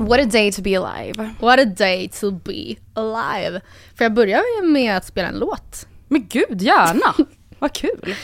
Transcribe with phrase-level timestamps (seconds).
[0.00, 1.34] What a day to be alive.
[1.40, 3.60] What a day to be alive.
[3.96, 5.86] Får jag börja med att spela en låt?
[6.08, 7.14] Men gud, gärna!
[7.58, 8.14] Vad kul.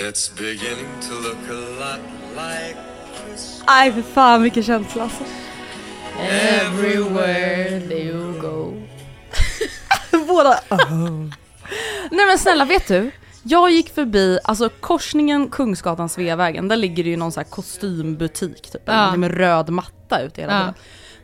[0.00, 2.00] It's beginning to look a lot
[2.34, 2.78] like
[3.66, 5.24] Aj för fan vilken känsla alltså.
[6.20, 8.82] Everywhere you go.
[10.26, 10.60] Båda.
[12.10, 13.10] Nej men snälla vet du?
[13.46, 18.70] Jag gick förbi, alltså korsningen Kungsgatan Sveavägen, där ligger det ju någon sån här kostymbutik
[18.70, 19.16] typ, Ja.
[19.16, 20.60] med röd matta ute hela Ja.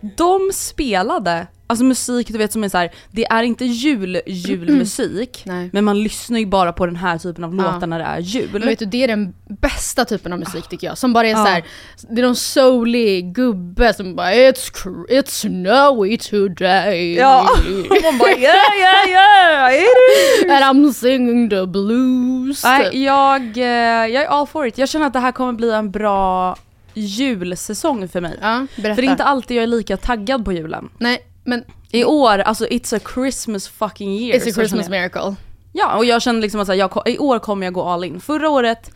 [0.00, 0.14] tiden.
[0.16, 5.44] De spelade, alltså musik du vet som är så här, det är inte jul julmusik,
[5.72, 8.48] men man lyssnar ju bara på den här typen av låtar när det är jul.
[8.52, 10.98] Men vet du, det är den bästa typen av musik tycker jag.
[10.98, 11.36] Som bara är Ja.
[11.44, 11.64] så här,
[12.10, 14.72] det är någon soulig gubbe som bara It's,
[15.08, 17.14] it's snowy today.
[17.14, 17.50] Ja,
[17.90, 20.52] och man bara yeah yeah yeah, är du?
[20.52, 22.64] And I'm singing the blues.
[22.64, 24.78] Nej, jag, eh, jag är all for it.
[24.78, 26.56] Jag känner att det här kommer bli en bra
[26.94, 28.38] julsäsong för mig.
[28.42, 28.66] Ja.
[28.74, 30.88] För det är inte alltid jag är lika taggad på julen.
[30.98, 31.18] Nej,
[31.50, 34.38] men I år, alltså it's a Christmas fucking year.
[34.38, 35.34] it's a Christmas miracle.
[35.72, 38.04] Ja, och jag känner liksom att så här, jag, i år kommer jag gå all
[38.04, 38.20] in.
[38.20, 38.90] Förra året,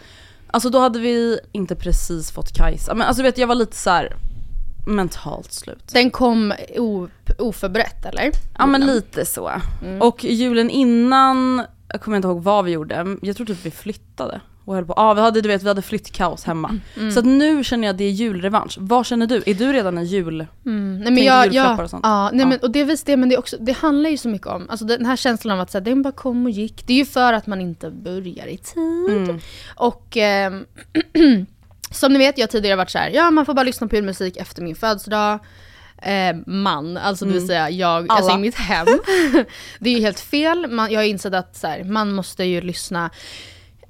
[0.46, 2.94] alltså då hade vi inte precis fått Kajsa.
[2.94, 4.16] Men alltså vet jag var lite så här
[4.86, 5.88] mentalt slut.
[5.92, 6.54] Den kom
[7.38, 8.30] oförberett eller?
[8.58, 9.50] Ja men lite så.
[10.00, 14.40] Och julen innan, jag kommer inte ihåg vad vi gjorde, jag tror typ vi flyttade.
[14.64, 14.94] Och höll på.
[14.96, 16.78] Ja vi hade, du vet, vi hade flyttkaos hemma.
[17.12, 18.76] Så att nu känner jag att det är julrevansch.
[18.80, 19.42] Vad känner du?
[19.46, 20.46] Är du redan en jul...
[20.66, 22.04] Mm, nej men jag, julklappar jag, och sånt.
[22.04, 22.46] Ja, nej Ja.
[22.46, 24.66] men och det visst det, men det, är också, det handlar ju så mycket om,
[24.70, 26.86] alltså den här känslan av att så här, den bara kom och gick.
[26.86, 29.16] Det är ju för att man inte börjar i tid.
[29.16, 29.40] Mm.
[29.76, 30.64] Och ehm,
[31.90, 33.96] som ni vet, jag har tidigare varit så här, ja man får bara lyssna på
[33.96, 35.38] julmusik efter min födelsedag.
[36.02, 38.86] Eh, man, alltså det vill säga jag, alltså i mitt hem.
[39.78, 42.60] det är ju helt fel, man, jag har insett att så här, man måste ju
[42.60, 43.10] lyssna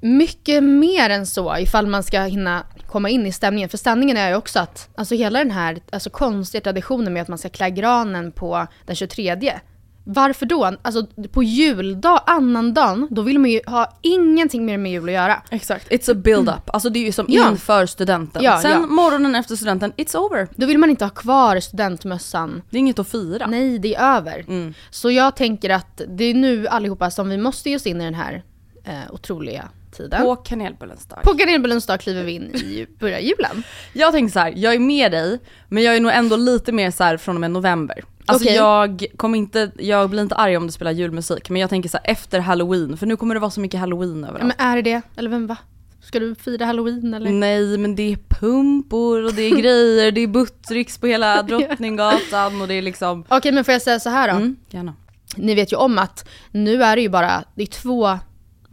[0.01, 3.69] mycket mer än så ifall man ska hinna komma in i stämningen.
[3.69, 7.27] För stämningen är ju också att, alltså hela den här alltså konstiga traditionen med att
[7.27, 9.59] man ska klä granen på den 23.
[10.07, 10.71] Varför då?
[10.81, 15.41] Alltså på juldag, annandagen, då vill man ju ha ingenting mer med jul att göra.
[15.49, 16.69] Exakt, it's a build-up.
[16.69, 17.49] Alltså det är ju som Ja.
[17.49, 18.43] inför studenten.
[18.43, 18.79] Ja, Sen ja.
[18.87, 20.47] morgonen efter studenten, it's over.
[20.55, 22.61] Då vill man inte ha kvar studentmössan.
[22.69, 23.47] Det är inget att fira.
[23.47, 24.45] Nej, det är över.
[24.47, 24.73] Mm.
[24.89, 28.05] Så jag tänker att det är nu allihopa som vi måste ge oss in i
[28.05, 28.43] den här
[28.83, 30.21] eh, otroliga tiden.
[30.21, 31.23] På kanelbullens dag.
[31.23, 33.63] På kanelbullens dag kliver vi in i börjar julen.
[33.93, 36.91] Jag tänker så här, jag är med dig, men jag är nog ändå lite mer
[36.91, 38.03] så här från och med november.
[38.25, 38.55] Alltså Okej.
[38.55, 41.97] jag kommer inte, jag blir inte arg om du spelar julmusik, men jag tänker så
[42.03, 44.53] här efter halloween, för nu kommer det vara så mycket halloween överallt.
[44.57, 45.01] men är det det?
[45.15, 45.57] Eller vem va?
[46.01, 47.31] Ska du fira halloween eller?
[47.31, 52.61] Nej men det är pumpor och det är grejer, det är buttricks på hela Drottninggatan
[52.61, 53.23] och det är liksom...
[53.27, 54.35] Okej men får jag säga så här då?
[54.35, 54.93] Mm, gärna.
[55.35, 58.19] Ni vet ju om att nu är det ju bara, det är två,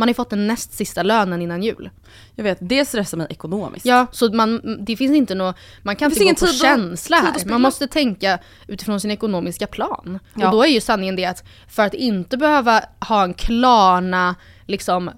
[0.02, 1.90] man har ju fått den näst sista lönen innan jul.
[2.34, 3.87] Jag vet, det stressar mig ekonomiskt.
[3.87, 7.49] Ja, så man, det finns inte nå, man kan inte gå på känsla här.
[7.50, 10.19] Man måste tänka utifrån sin ekonomiska plan.
[10.34, 10.46] Ja.
[10.46, 14.34] Och då är ju sanningen det att för att inte behöva ha en Klarna
[14.66, 15.10] liksom,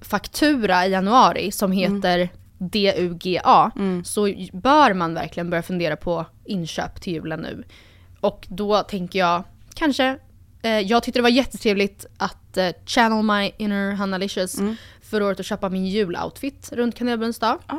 [0.00, 1.94] faktura i januari som Mm.
[1.94, 3.70] heter DUGA
[4.04, 4.22] så
[4.52, 7.64] bör man verkligen börja fundera på inköp till julen nu.
[8.20, 9.42] Och då tänker jag
[9.74, 10.18] kanske,
[10.62, 14.76] eh, jag tyckte det var jättetrevligt att eh, channel my inner Hanna Licious Mm.
[15.02, 17.58] förra året och köpa min juloutfit runt kanelbullens dag.
[17.66, 17.76] Ah.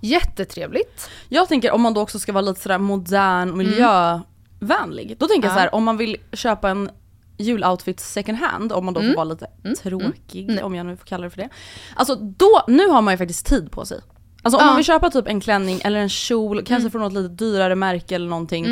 [0.00, 1.10] Jättetrevligt.
[1.28, 5.16] Jag tänker om man då också ska vara lite sådär modern och miljövänlig.
[5.18, 5.56] Då tänker jag Ja.
[5.56, 6.90] så här, om man vill köpa en
[7.38, 9.46] juloutfit second hand, om man då får vara lite
[9.82, 11.48] tråkig, om jag nu får kalla det för det.
[11.94, 14.00] Alltså då, nu har man ju faktiskt tid på sig.
[14.42, 14.66] Alltså om Ja.
[14.66, 18.14] man vill köpa typ en klänning eller en kjol, kanske från något lite dyrare märke
[18.14, 18.66] eller någonting,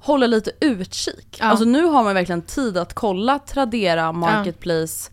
[0.00, 1.36] hålla lite utkik.
[1.40, 1.44] Ja.
[1.44, 5.10] Alltså nu har man verkligen tid att kolla Tradera, Marketplace,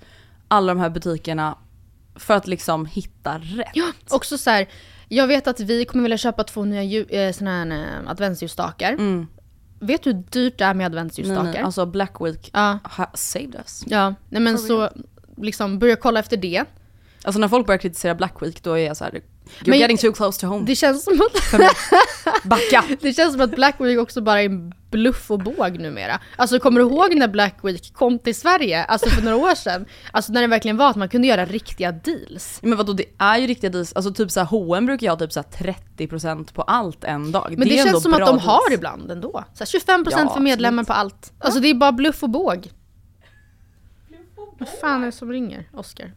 [0.47, 1.57] alla de här butikerna
[2.15, 3.71] för att liksom hitta rätt.
[3.73, 4.67] Ja, också så här,
[5.07, 8.91] jag vet att vi kommer vilja köpa två nya eh, såna här eh, adventsljusstakar.
[8.93, 9.27] Mm.
[9.79, 11.43] Vet du hur dyrt det är med Nej, adventsljusstakar?
[11.43, 12.79] nej, alltså Black Week Ja,
[13.13, 13.83] saved us.
[13.87, 14.13] ja.
[14.29, 14.89] Nej men så
[15.37, 16.63] liksom börja kolla efter det.
[17.23, 19.21] Alltså när folk börjar kritisera Black Week då är jag såhär,
[19.59, 20.65] you're Men- getting too close to home.
[20.65, 21.61] Det känns som att.
[22.43, 22.83] Backa!
[23.01, 26.19] Det känns som att Black Week också bara är en bluff och båg numera.
[26.35, 28.83] Alltså kommer du ihåg när Black Week kom till Sverige?
[28.83, 29.85] Alltså för några år sedan.
[30.11, 32.59] Alltså när det verkligen var att man kunde göra riktiga deals.
[32.63, 35.31] Men vadå det är ju riktiga deals, alltså typ såhär H&M brukar jag ha typ
[35.31, 35.47] såhär
[35.97, 37.55] 30% på allt en dag.
[37.57, 38.43] Men det, ändå känns som att de deals.
[38.43, 39.43] har ibland ändå.
[39.53, 40.87] Så här 25% Ja, för medlemmar absolut.
[40.87, 41.33] på allt.
[41.39, 42.69] Alltså det är bara bluff och båg.
[44.59, 45.69] Vad fan är det som ringer?
[45.73, 46.11] Oscar?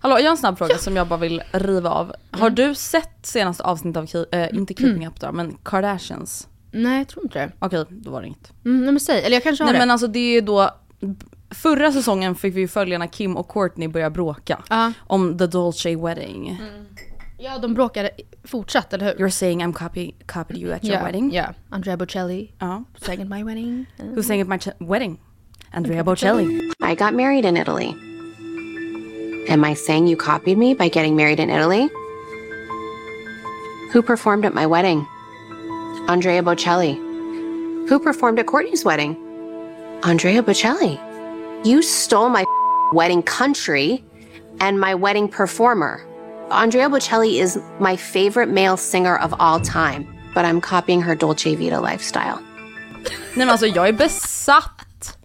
[0.00, 2.12] Hallå jag har en snabb fråga som jag bara vill riva av.
[2.30, 6.48] Har du sett senaste avsnittet av, äh, inte Keeping Up då, men Kardashians?
[6.70, 7.52] Nej jag tror inte det.
[7.58, 8.52] Okej, då var det inget.
[8.64, 9.78] Mm, nej men säg, eller jag kanske har Nej det.
[9.86, 10.70] men alltså det är ju då,
[11.50, 14.62] förra säsongen fick vi ju följa när Kim och Courtney började bråka.
[14.68, 14.92] Ja.
[15.06, 16.60] Om the Dolce wedding.
[17.38, 18.10] Ja de bråkade
[18.44, 19.12] fortsatt, eller hur?
[19.26, 21.32] You're saying I'm copy, copied you at your Ja, wedding?
[21.34, 22.84] Ja, Andrea Bocelli Ja.
[23.00, 23.86] sang at my wedding.
[24.14, 25.20] Who sang at my wedding?
[25.70, 26.44] Andrea Bocelli.
[26.92, 28.07] I got married in Italy.
[29.48, 31.88] Am I saying you copied me by getting married in Italy?
[33.92, 35.06] Who performed at my wedding?
[36.06, 36.96] Andrea Bocelli.
[37.88, 39.16] Who performed at Courtney's wedding?
[40.02, 40.98] Andrea Bocelli.
[41.64, 42.44] You stole my
[42.92, 44.04] wedding country
[44.60, 46.04] and my wedding performer.
[46.50, 51.54] Andrea Bocelli is my favorite male singer of all time, but I'm copying her Dolce
[51.54, 52.38] Vita lifestyle.
[53.34, 55.18] Nej men alltså jag är besatt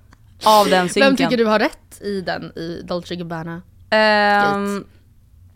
[0.44, 1.10] av den synken.
[1.10, 3.62] Vem tycker du har rätt i den, i Dolce Gabbana?
[3.94, 4.86] Ehm,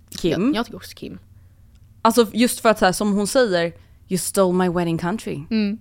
[0.10, 0.42] Kim.
[0.48, 1.19] Jag, jag tycker också Kim.
[2.01, 3.74] Alltså just för att så här, som hon säger,
[4.10, 5.44] you stole my wedding country.
[5.50, 5.78] Mm.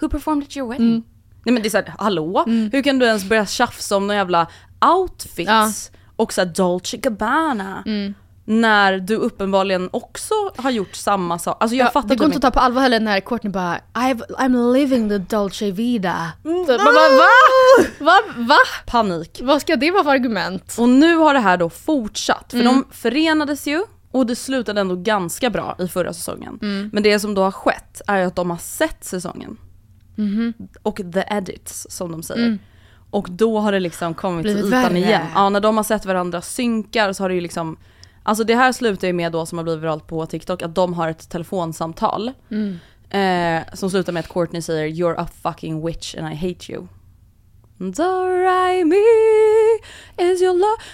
[0.00, 1.02] Who performed at your wedding?
[1.44, 2.44] Nej men det är såhär, hallå?
[2.72, 4.46] Hur kan du ens börja tjafsa om några jävla
[4.98, 5.54] outfits Mm.
[5.56, 5.62] Ja.
[5.62, 5.72] Mm.
[6.16, 7.82] och såhär Dolce Gabbana?
[8.48, 11.56] När du uppenbarligen också har gjort samma sak.
[11.60, 13.52] Alltså jag Ja, fattar det går typ inte att ta på allvar heller när Courtney
[13.52, 16.32] bara I've, I'm living the Dolce Vida.
[16.44, 16.66] Mm.
[16.66, 17.26] Så bara, va?
[18.00, 18.18] Va?
[18.36, 18.56] Va?
[18.86, 19.40] panik.
[19.42, 20.76] Vad ska det vara för argument?
[20.78, 22.74] Och nu har det här då fortsatt, för Mm.
[22.74, 26.58] de förenades ju och det slutade ändå ganska bra i förra säsongen.
[26.62, 26.90] Mm.
[26.92, 29.56] Men det som då har skett är att de har sett säsongen.
[30.14, 30.52] Mhm.
[30.82, 32.58] Och the edits som de säger.
[33.10, 34.66] Och då har det liksom kommit till Mm.
[34.68, 34.98] Ytan värre.
[34.98, 35.26] igen.
[35.34, 37.76] Ja, när de har sett varandra synkar så har det ju liksom
[38.28, 40.94] Alltså det här slutar ju med då som har blivit viralt på TikTok att de
[40.94, 42.32] har ett telefonsamtal.
[42.50, 42.78] Mm.
[43.10, 46.86] Eh, som slutar med att Courtney säger “You're a fucking witch and I hate you”.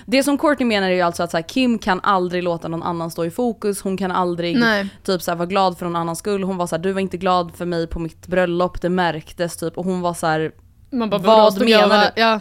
[0.06, 2.82] Det som Courtney menar är ju alltså att så här, Kim kan aldrig låta någon
[2.82, 4.88] annan stå i fokus, hon kan aldrig Nej.
[5.04, 6.42] typ så här, vara glad för någon annans skull.
[6.42, 9.56] Hon var så här, du var inte glad för mig på mitt bröllop, det märktes
[9.56, 9.78] typ.
[9.78, 10.52] Och hon var så här,
[10.90, 12.40] Man bara, Vad menar var- Ja.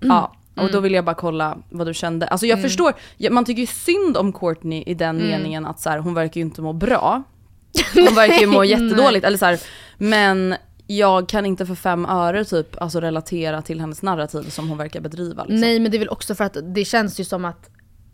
[0.00, 0.32] ja.
[0.54, 0.72] Och Mm.
[0.72, 2.26] då vill jag bara kolla vad du kände.
[2.26, 5.28] Alltså jag förstår, ja, man tycker ju synd om Courtney i den Mm.
[5.30, 7.22] meningen att så här, hon verkar ju inte må bra.
[7.94, 9.60] Hon verkar ju må jättedåligt, eller så här,
[9.98, 10.54] men
[10.86, 15.00] jag kan inte för fem öre typ alltså relatera till hennes narrativ som hon verkar
[15.00, 15.44] bedriva.
[15.44, 15.60] Liksom.
[15.60, 17.70] Nej men det är väl också för att det känns ju som att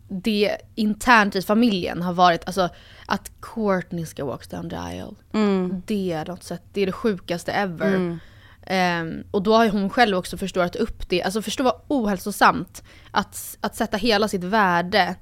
[0.09, 2.69] det internt i familjen har varit, alltså
[3.05, 5.15] att Courtney ska walk down the aisle.
[5.33, 5.81] Mm.
[5.85, 8.19] Det är något sätt, det är det sjukaste ever.
[8.71, 12.83] Ehm, och då har ju hon själv också förstorat upp det, alltså förstå vad ohälsosamt
[13.11, 15.15] att, att sätta hela sitt värde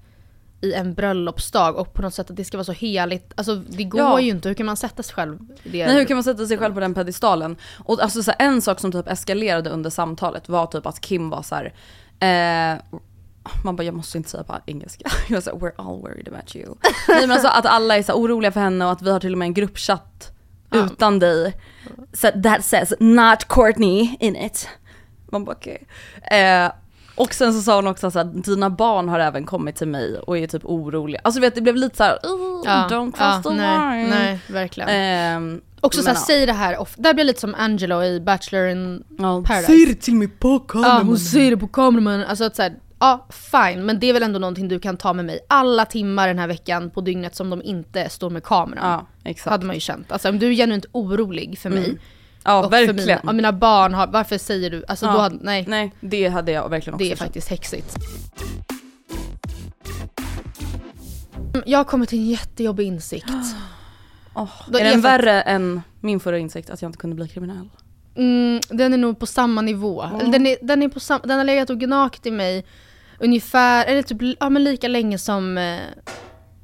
[0.62, 3.34] i en bröllopsdag och på något sätt att det ska vara så heligt.
[3.36, 4.20] Alltså det går Ja.
[4.20, 5.86] ju inte, hur kan man sätta sig själv det?
[5.88, 7.56] Nej hur kan man sätta sig själv på den pedestalen?
[7.86, 11.30] Och alltså så här, en sak som typ eskalerade under samtalet var typ att Kim
[11.30, 11.74] var så här.
[12.20, 12.80] Eh,
[13.64, 15.10] man bara jag måste inte säga på engelska.
[15.30, 16.76] Jag sa we're all worried about you.
[17.08, 19.32] Nej men alltså att alla är så oroliga för henne och att vi har till
[19.32, 20.32] och med en gruppchatt
[20.72, 21.54] utan dig.
[22.14, 24.70] Så that says not Courtney in it.
[25.32, 25.88] Man bara okej.
[26.32, 26.72] Eh,
[27.16, 30.20] och sen så sa hon också så att dina barn har även kommit till mig
[30.20, 31.22] och är typ oroliga.
[31.24, 34.10] Alltså vet det blev lite så här, "Oh, don't cross the nej, line.
[34.10, 34.90] nej, verkligen.
[34.90, 36.22] Ehm, Också såhär, ja.
[36.28, 36.96] säg det här off.
[36.98, 39.68] Där blir det lite som Angelo i Bachelor in Ja, Paradise.
[39.72, 40.98] Säg det till mig på kameran.
[40.98, 42.24] Ja, hon säger det på kameran.
[42.24, 45.26] Alltså att såhär, ja fine, men det är väl ändå någonting du kan ta med
[45.26, 48.92] mig alla timmar den här veckan på dygnet som de inte står med kameran.
[48.92, 49.50] Ja, exakt.
[49.52, 50.12] hade man ju känt.
[50.12, 51.98] Alltså om du är genuint orolig för mig
[52.44, 52.96] ja, och för verkligen.
[52.96, 55.12] mina, och mina barn, har, varför säger du, alltså Ja.
[55.14, 55.66] då hade, nej.
[55.68, 57.20] Nej, det hade jag verkligen också Det är känt.
[57.20, 57.96] faktiskt häxigt.
[61.66, 63.28] Jag har kommit till en jättejobbig insikt.
[64.68, 67.70] Då är är den värre än min förra insikt att jag inte kunde bli kriminell?
[68.16, 70.04] Mm, den är nog på samma nivå.
[70.04, 72.66] Eller Den, är, den, är på sam, den har legat och gnagt i mig
[73.20, 75.80] ungefär, eller typ ja, men lika länge som eh,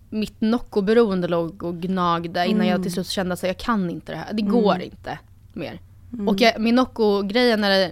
[0.09, 4.17] mitt Nocco-beroende låg och gnagde innan jag till slut kände att jag kan inte det
[4.17, 4.33] här.
[4.33, 5.19] Det går inte
[5.53, 5.79] mer.
[6.27, 7.91] Och jag, min Nocco-grejen när det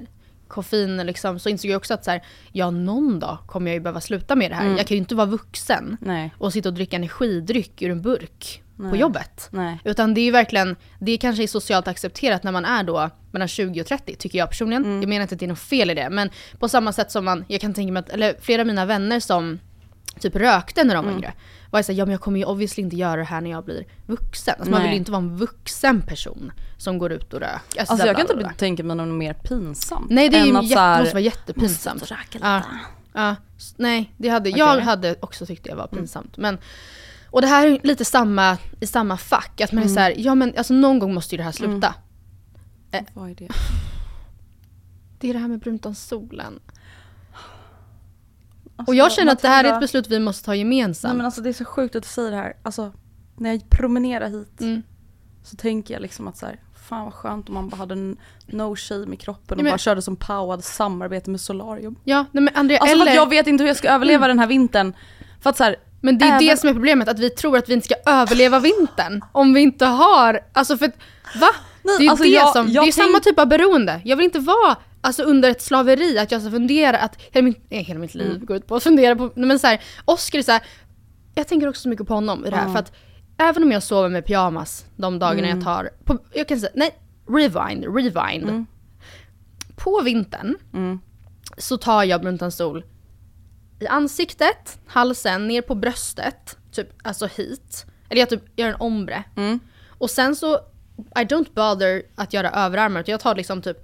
[0.51, 3.79] koffein liksom, så insåg jag också att så här, ja någon dag kommer jag ju
[3.79, 4.67] behöva sluta med det här.
[4.77, 6.33] Jag kan ju inte vara vuxen Nej.
[6.37, 9.47] och sitta och dricka energidryck ur en burk på jobbet.
[9.51, 9.79] Nej.
[9.83, 13.47] Utan det är ju verkligen, det kanske är socialt accepterat när man är då mellan
[13.47, 14.85] 20 och 30 tycker jag personligen.
[14.85, 15.01] Mm.
[15.01, 17.25] Jag menar inte att det är något fel i det men på samma sätt som
[17.25, 19.59] man, jag kan tänka mig att, eller flera av mina vänner som
[20.19, 21.11] typ rökte när de Mm.
[21.11, 21.33] var yngre.
[21.71, 23.65] Var ju såhär, ja men jag kommer ju obviously inte göra det här när jag
[23.65, 24.55] blir vuxen.
[24.57, 27.79] Alltså man vill ju inte vara en vuxen person som går ut och röker.
[27.79, 28.53] Alltså så här jag kan typ bla.
[28.57, 30.09] tänka mig något mer pinsamt.
[30.09, 31.99] Nej det är ju jätte, här, måste vara jättepinsamt.
[32.01, 32.63] måste röka lite.
[33.13, 34.73] Ja, s- nej, det hade, jag Okej.
[34.73, 34.87] Mm.
[34.87, 36.37] hade också tyckt det var pinsamt.
[36.37, 36.57] Men,
[37.31, 39.61] och det här är lite samma, i samma fack.
[39.61, 39.93] Att man är Mm.
[39.95, 41.95] så här, ja men alltså någon gång måste ju det här sluta.
[43.13, 43.47] Vad är det?
[45.19, 46.59] Det är det här med Bruntansolen.
[48.75, 51.17] Alltså, Och jag känner att det här är ett beslut vi måste ta Nej gemensamt.
[51.17, 52.53] men alltså det är så sjukt att du säger det här.
[52.63, 52.93] Alltså
[53.37, 54.81] när jag promenerar hit Mm.
[55.43, 58.17] så tänker jag liksom att så här, fan vad skönt om man bara hade en
[58.45, 61.95] no shame i kroppen och Nej, men- bara körde som hade samarbete med solarium.
[62.03, 64.27] Ja, nej men Andrea, Alltså för eller, att jag vet inte hur jag ska överleva
[64.27, 64.93] den här vintern.
[65.39, 67.57] För att så här, men det är även- det som är problemet, att vi tror
[67.57, 69.21] att vi inte ska överleva vintern.
[69.31, 71.47] Om vi inte har, alltså för va?
[71.83, 74.01] Nej, det är alltså det jag- som, jag det är tänk- samma typ av beroende.
[74.05, 77.55] Jag vill inte vara alltså, under ett slaveri, att jag ska fundera, att hela, min,
[77.69, 78.45] eh, hela mitt liv Mm.
[78.45, 80.61] går ut på att fundera på, men så här, Oscar är så här,
[81.35, 82.91] jag tänker också så mycket på honom i det här, för att
[83.37, 85.57] även om jag sover med pyjamas de dagarna Mm.
[85.59, 86.95] jag tar, på, jag kan säga, nej,
[87.29, 88.65] rewind, rewind.
[89.75, 90.57] På vintern
[91.57, 92.83] så tar jag Bruntanstol
[93.81, 97.85] i ansiktet, halsen, ner på bröstet, typ alltså hit.
[98.09, 99.23] Eller jag typ gör en ombre.
[99.89, 100.55] Och sen så,
[100.97, 103.77] I don't bother att göra överarmar utan jag tar liksom typ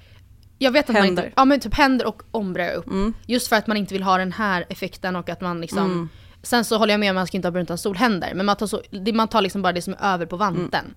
[0.59, 1.23] jag vet att man Händer.
[1.23, 2.85] inte, ja men typ händer och ombre upp.
[3.25, 6.09] Just för att man inte vill ha den här effekten och att man liksom
[6.43, 8.55] Sen så håller jag med om att man ska inte ha Bruntanstol händer men man
[8.55, 8.81] tar, så,
[9.13, 10.95] man tar liksom bara det som är över på vanten.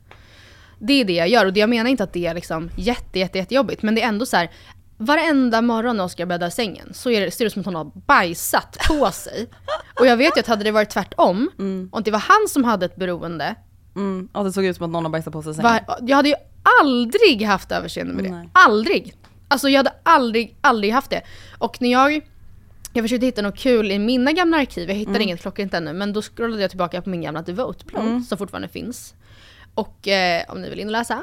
[0.78, 3.18] Det är det jag gör och det jag menar inte att det är liksom jätte,
[3.18, 4.50] jätte, jättejobbigt men det är ändå så här.
[5.02, 7.74] Varenda morgon när Oskar bäddar sängen så är det, ser det ut som att hon
[7.74, 9.46] har bajsat på sig.
[10.00, 11.50] Och jag vet ju att hade det varit tvärtom,
[11.92, 13.54] och det var han som hade ett beroende,
[13.96, 15.80] mm, ja, det såg ut som att någon har bajsat på sig i sängen.
[15.88, 16.34] var, jag hade ju
[16.80, 18.30] aldrig haft överseende med det.
[18.30, 18.48] Nej.
[18.52, 19.14] Aldrig!
[19.48, 21.22] Alltså jag hade aldrig, aldrig haft det.
[21.58, 22.20] Och när jag,
[22.92, 26.12] jag försökte hitta något kul i mina gamla arkiv, jag hittade inget klockrent ännu, men
[26.12, 29.14] då scrollade jag tillbaka på min gamla Devote-blogg som fortfarande finns.
[29.74, 31.22] Och eh, om ni vill in och läsa.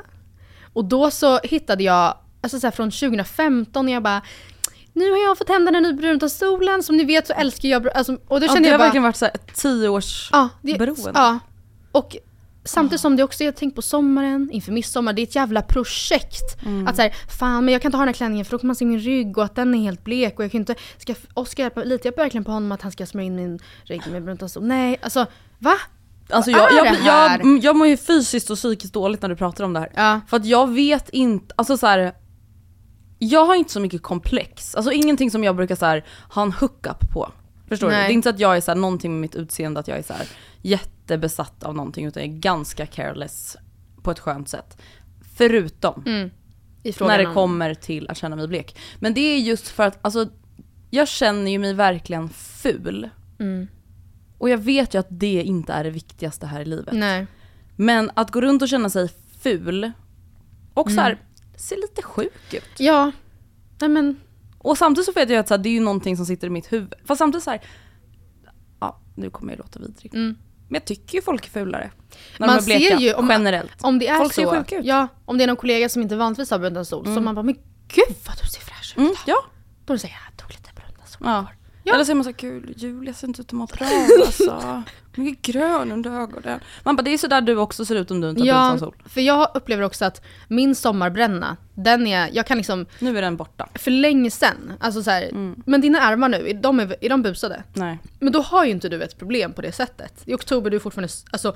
[0.73, 4.21] Och då så hittade jag, alltså så här från 2015 när jag bara
[4.93, 8.17] nu har jag fått hem den här Bruntanstolen, som ni vet så älskar jag, alltså,
[8.27, 10.49] och då ja, det jag har bara verkligen varit så här ett tio års Ja.
[11.13, 11.39] Ja.
[11.91, 12.17] Och
[12.63, 16.65] samtidigt som det också, jag tänkt på sommaren, inför midsommar, det är ett jävla projekt.
[16.65, 16.87] Mm.
[16.87, 18.75] Att såhär, fan men jag kan inte ha den här klänningen för då kommer man
[18.75, 21.63] se min rygg och att den är helt blek och jag kan inte, ska Oskar
[21.63, 24.63] hjälpa, litar jag verkligen på honom att han ska smörja in min rygg med bruntastol?
[24.63, 25.25] Nej, alltså
[25.59, 25.73] va?
[26.29, 29.73] Alltså jag, jag, jag, jag mår ju fysiskt och psykiskt dåligt när du pratar om
[29.73, 29.91] det här.
[29.95, 30.21] Ja.
[30.27, 32.13] För att jag vet inte, alltså så här.
[33.19, 36.51] Jag har inte så mycket komplex, alltså ingenting som jag brukar så här, ha en
[36.51, 37.31] hookup på.
[37.67, 37.93] Förstår du?
[37.93, 38.09] Det Nej.
[38.09, 40.03] är inte så att jag är så här, någonting med mitt utseende, att jag är
[40.03, 40.27] så här,
[40.61, 43.57] jättebesatt av någonting utan jag är ganska careless
[44.03, 44.77] på ett skönt sätt.
[45.37, 46.03] Förutom
[46.93, 48.77] frågan när det om- kommer till att känna mig blek.
[48.99, 50.27] Men det är just för att, alltså
[50.89, 53.09] jag känner ju mig verkligen ful.
[53.39, 53.67] Mm.
[54.37, 56.93] Och jag vet ju att det inte är det viktigaste här i livet.
[56.93, 57.27] Nej.
[57.75, 59.09] Men att gå runt och känna sig
[59.39, 59.91] ful
[60.73, 61.23] och så här, Mm.
[61.57, 62.63] Se lite sjuk ut.
[62.79, 63.11] Ja.
[63.79, 64.19] Nej men,
[64.57, 66.49] Och samtidigt så vet jag att så här, det är ju någonting som sitter i
[66.49, 66.93] mitt huvud.
[67.05, 67.61] Fast samtidigt så här,
[68.79, 70.13] ja nu kommer jag låta vidrig.
[70.13, 70.35] Men
[70.69, 71.91] jag tycker ju folk är fulare.
[72.37, 72.55] När Mm.
[72.55, 73.71] Man de är bleka, ser ju om- generellt.
[73.81, 74.41] om det är folk så.
[74.51, 74.85] ser sjuka ut.
[74.85, 77.55] Ja, om det är någon kollega som inte vanligtvis har bruntastol så man bara, men
[77.87, 78.97] gud vad du ser fräsch ut.
[78.97, 79.35] Mm, ja.
[79.85, 81.45] Då säger jag, jag tog lite bruntastol ja.
[81.87, 81.95] Igår.
[81.95, 83.87] Eller så är man så gud Julia ser inte ut att må bra
[84.25, 84.83] alltså.
[85.15, 86.59] Mycket grön under ögonen.
[86.83, 88.79] Man bara, det är sådär du också ser ut om du inte har Ja, ja.
[88.79, 88.95] sol.
[89.05, 93.37] för jag upplever också att min sommarbränna, den är, jag kan liksom, Nu är den
[93.37, 93.69] borta.
[93.75, 95.29] för länge sen, alltså så här,
[95.65, 97.63] men dina ärmar nu, är de, är, är de busade?
[97.73, 97.97] Nej.
[98.19, 100.13] Men då har ju inte du ett problem på det sättet.
[100.25, 101.55] I oktober du är fortfarande alltså,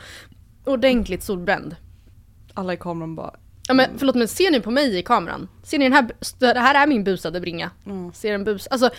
[0.66, 1.76] ordentligt solbränd.
[2.54, 3.32] Alla i kameran bara,
[3.68, 5.48] Ja, men, förlåt men ser ni på mig i kameran?
[5.64, 6.10] Ser ni den här,
[6.40, 7.72] det här är min busade bringa.
[7.86, 8.14] Mm.
[8.14, 8.90] Ser den bus, alltså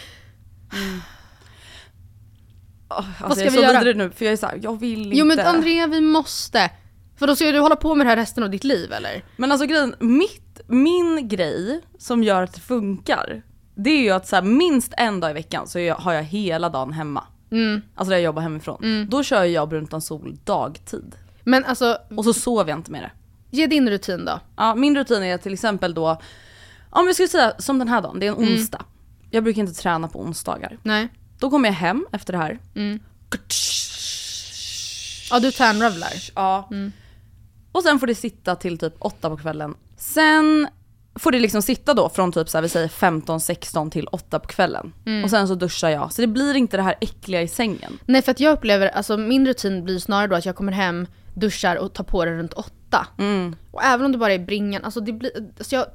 [2.96, 3.78] alltså ska jag är vi så göra?
[3.78, 5.16] vidrig nu för jag är såhär, jag vill inte.
[5.16, 6.70] Jo men Andrea vi måste.
[7.16, 9.24] För då ska du hålla på med det här resten av ditt liv eller?
[9.36, 13.42] Men alltså grejen, mitt, min grej som gör att det funkar,
[13.74, 16.22] det är ju att så här, minst en dag i veckan så jag, har jag
[16.22, 17.24] hela dagen hemma.
[17.50, 17.82] Mm.
[17.94, 19.06] Alltså där jag jobbar hemifrån.
[19.10, 21.14] Då kör jag brunt sol dagtid.
[21.44, 23.10] Men alltså, Och så sover jag inte med det.
[23.56, 24.40] ge din rutin då.
[24.56, 26.20] Ja, min rutin är till exempel då,
[26.90, 28.84] om vi skulle säga som den här dagen, det är en onsdag.
[29.30, 30.78] Jag brukar inte träna på onsdagar.
[30.82, 31.08] Nej.
[31.42, 32.58] Då kommer jag hem efter det här.
[35.30, 36.12] Ja du tärnrövlar.
[36.34, 36.68] Ja.
[37.72, 39.74] Och sen får det sitta till typ åtta på kvällen.
[39.96, 40.68] Sen
[41.14, 44.48] får det liksom sitta då från typ så här, vi säger 15-16 till 8 på
[44.48, 44.92] kvällen.
[45.24, 46.12] Och sen så duschar jag.
[46.12, 47.98] Så det blir inte det här äckliga i sängen.
[48.06, 51.06] Nej för att jag upplever, alltså min rutin blir snarare då att jag kommer hem,
[51.34, 53.06] duschar och tar på det runt åtta.
[53.70, 55.86] Och även om det bara är bringan, alltså det blir, alltså jag,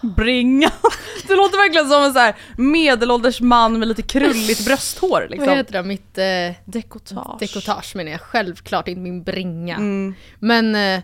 [0.00, 0.70] Bringa!
[1.28, 5.46] Det låter verkligen som en så här medelålders man med lite krulligt brösthår liksom.
[5.48, 7.40] vad heter det, mitt eh, Dekotage.
[7.40, 9.76] dekotage menar jag, självklart inte min bringa.
[9.76, 10.14] Mm.
[10.38, 11.02] Men eh,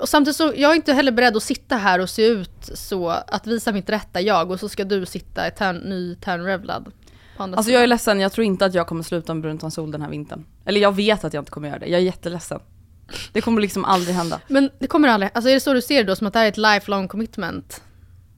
[0.00, 3.08] och samtidigt så, jag är inte heller beredd att sitta här och se ut så,
[3.08, 6.16] att visa mitt rätta jag och så ska du sitta i tärn, ny
[7.36, 7.74] andra Alltså sidan.
[7.74, 10.08] jag är ledsen, jag tror inte att jag kommer sluta med brunt sol den här
[10.08, 10.44] vintern.
[10.64, 12.60] Eller jag vet att jag inte kommer göra det, jag är jätteledsen.
[13.32, 14.40] Det kommer liksom aldrig hända.
[14.46, 16.38] Men det kommer aldrig, alltså är det så du ser det då, som att det
[16.38, 17.82] här är ett lifelong commitment?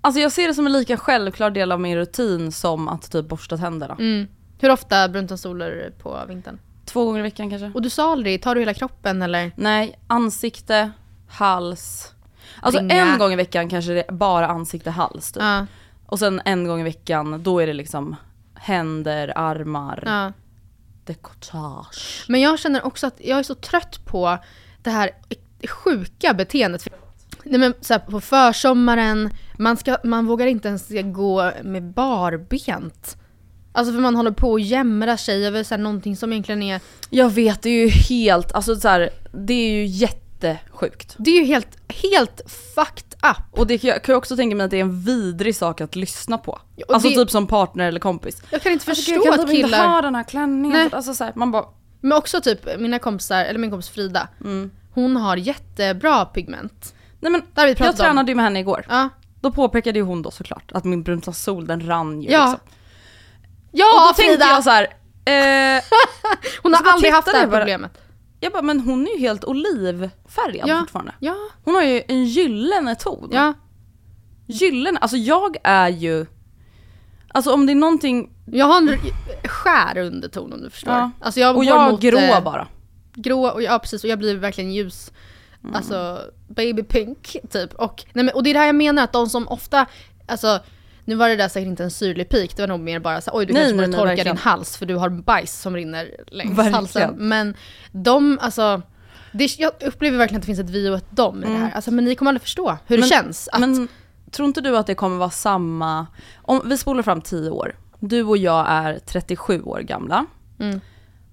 [0.00, 3.28] Alltså jag ser det som en lika självklar del av min rutin som att typ
[3.28, 3.96] borsta tänderna.
[3.98, 4.28] Mm.
[4.60, 6.58] Hur ofta brunta soler på vintern?
[6.84, 7.72] Två gånger i veckan kanske.
[7.74, 9.52] Och du sa aldrig, tar du hela kroppen eller?
[9.56, 10.90] Nej, ansikte,
[11.28, 12.12] hals.
[12.60, 12.94] Alltså Ringa.
[12.94, 15.42] en gång i veckan kanske det är bara ansikte, hals typ.
[15.42, 15.66] Ja.
[16.06, 18.16] Och sen en gång i veckan, då är det liksom
[18.54, 20.32] händer, armar, ja.
[21.10, 22.24] Dekotage.
[22.28, 24.38] Men jag känner också att jag är så trött på
[24.82, 25.10] det här
[25.68, 26.88] sjuka beteendet.
[27.44, 33.16] Nej, men så här, på försommaren, man, ska, man vågar inte ens gå med barbent.
[33.72, 36.80] Alltså för man håller på att jämra sig över så här, någonting som egentligen är...
[37.10, 39.86] Jag vet, det är ju helt, alltså så här, det är ju
[40.48, 41.14] jättesjukt.
[41.18, 41.68] Det är ju helt,
[42.02, 42.40] helt
[42.74, 43.58] fucked up.
[43.60, 45.80] Och det kan jag kan jag också tänka mig att det är en vidrig sak
[45.80, 46.52] att lyssna på.
[46.52, 48.42] och alltså det- typ som partner eller kompis.
[48.50, 49.88] Jag kan inte förstå jag kan att typ inte killar...
[49.88, 50.78] ha den här klänningen.
[50.78, 50.88] Nej.
[50.92, 51.64] Alltså så här, man bara,
[52.00, 54.28] Men också typ mina kompisar, eller min kompis Frida.
[54.40, 54.70] Mm.
[54.94, 56.94] Hon har jättebra pigment.
[57.20, 58.06] nej men vi jag om.
[58.06, 58.86] tränade ju med henne igår.
[58.88, 59.08] Ja,
[59.40, 62.40] Då påpekade ju hon då såklart att min brunta sol den rann ju Ja.
[62.50, 62.60] liksom.
[63.72, 64.30] ja Och då Frida!
[64.30, 64.82] tänkte jag så här,
[65.76, 65.82] eh,
[66.62, 67.98] hon har bara aldrig haft det här jag bara- problemet.
[68.40, 70.78] Jag bara men hon är ju helt olivfärgad Ja.
[70.80, 71.12] fortfarande.
[71.18, 73.28] Ja, Hon har ju en gyllene ton.
[73.32, 73.54] ja.
[74.46, 76.26] Gyllene, alltså jag är ju,
[77.28, 78.96] alltså om det är någonting, Jag har en
[79.44, 80.92] skär underton om du förstår.
[80.94, 81.10] Ja.
[81.20, 82.68] Alltså jag och jag mot, grå eh, bara.
[83.14, 85.12] Grå, och ja precis, och jag blir verkligen ljus.
[85.64, 85.74] Mm.
[85.76, 87.74] Alltså baby pink typ.
[87.74, 89.86] Och, nej, men, och det är det här jag menar, att de som ofta,
[90.26, 90.60] alltså
[91.04, 93.30] nu var det där säkert inte en syrlig pik, det var nog mer bara så
[93.34, 94.36] oj du Nej, kanske nej, borde nej, torka verkligen.
[94.36, 96.74] din hals för du har bajs som rinner längs Verkligen.
[96.74, 97.14] halsen.
[97.18, 97.54] Men
[97.92, 98.82] de, alltså,
[99.32, 101.70] det, jag upplever verkligen att det finns ett vi och ett dom i det här.
[101.74, 103.08] Alltså, men ni kommer aldrig förstå hur det Mm.
[103.16, 103.48] Men- känns.
[103.48, 103.88] Att, Men
[104.30, 106.06] tror inte du att det kommer vara samma,
[106.42, 110.26] om vi spolar fram 10 år, du och jag är 37 år gamla.
[110.60, 110.80] Mm.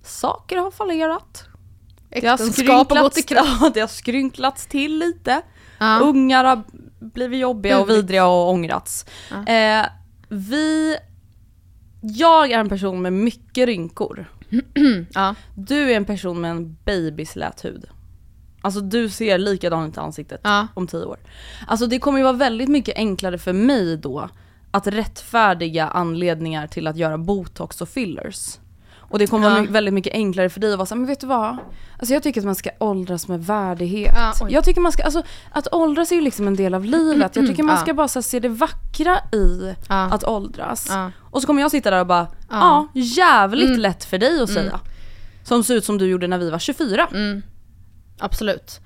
[0.04, 1.44] Saker har fallerat.
[2.10, 3.62] Det äktenskap har gått i kraft.
[3.74, 5.42] det har skrynklats till lite.
[5.80, 6.00] Ja.
[6.00, 6.64] Ungar har
[7.00, 8.04] blivit jobbiga och Burit.
[8.04, 9.06] vidriga och ångrats.
[9.48, 9.86] Eh,
[10.30, 10.98] vi,
[12.02, 14.32] jag är en person med mycket rynkor.
[15.14, 15.36] Ja.
[15.56, 17.86] Du är en person med en babyslät hud.
[18.62, 20.68] Alltså du ser likadan ut i ansiktet Ja.
[20.74, 21.18] om tio år.
[21.68, 24.30] Alltså det kommer ju vara väldigt mycket enklare för mig då
[24.72, 28.58] att rättfärdiga anledningar till att göra botox och fillers.
[29.10, 29.54] Och det kommer Ja.
[29.56, 31.58] vara väldigt mycket enklare för dig att vara såhär, men vet du vad?
[32.00, 34.14] Alltså jag tycker att man ska åldras med värdighet.
[34.16, 37.36] Ja, jag tycker man ska, alltså att åldras är ju liksom en del av livet.
[37.36, 40.92] Jag tycker man ska bara så här, se det vackra i att åldras.
[41.32, 42.78] Och så kommer jag sitta där och bara, ja, Ja.
[42.80, 43.08] Mm.
[43.08, 44.80] jävligt lätt för dig att säga.
[45.44, 47.08] Som ser ut som du gjorde när vi var 24.
[48.20, 48.80] Absolut.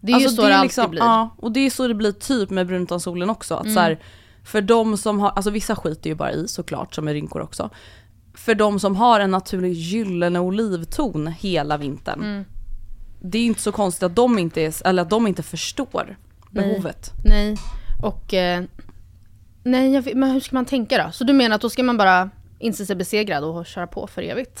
[0.00, 1.00] Det är Alltså, ju så det, alltid liksom- blir.
[1.00, 3.54] Ja, och det är så det blir typ med bruntansolen också.
[3.54, 3.74] Att Mm.
[3.74, 3.98] så här,
[4.44, 7.70] för de som har, alltså vissa skiter ju bara i såklart som är rynkor också.
[8.36, 12.20] För de som har en naturlig gyllene olivton hela vintern.
[12.20, 12.44] Mm.
[13.20, 16.16] Det är inte så konstigt att de inte, är, eller att de inte förstår
[16.50, 17.12] behovet.
[17.24, 17.56] Nej,
[18.02, 18.34] och...
[18.34, 18.64] Eh,
[19.62, 21.12] nej, men hur ska man tänka då?
[21.12, 24.22] Så du menar att då ska man bara inse sig besegrad och köra på för
[24.22, 24.60] evigt.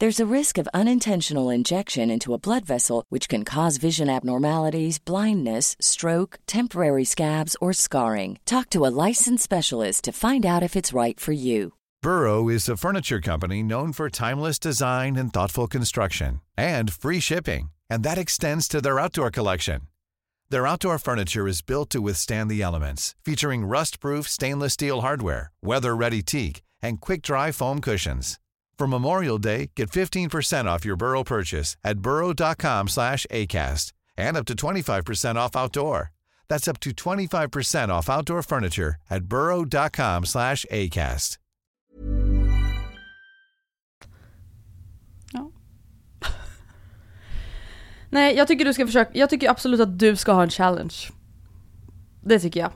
[0.00, 5.00] There's a risk of unintentional injection into a blood vessel, which can cause vision abnormalities,
[5.00, 8.38] blindness, stroke, temporary scabs, or scarring.
[8.44, 11.72] Talk to a licensed specialist to find out if it's right for you.
[12.00, 17.70] Burrow is a furniture company known for timeless design and thoughtful construction and free shipping,
[17.90, 19.80] and that extends to their outdoor collection.
[20.48, 26.22] Their outdoor furniture is built to withstand the elements, featuring rust-proof stainless steel hardware, weather-ready
[26.22, 28.38] teak, and quick-dry foam cushions.
[28.78, 34.46] For Memorial Day, get 15% off your Burrow purchase at burrow.com slash ACAST and up
[34.46, 36.12] to 25% off outdoor.
[36.48, 41.38] That's up to 25% off outdoor furniture at burrow.com slash ACAST.
[48.10, 50.94] Nej, jag tycker du ska försöka, jag tycker absolut att du ska ha en challenge.
[52.20, 52.72] Det tycker jag.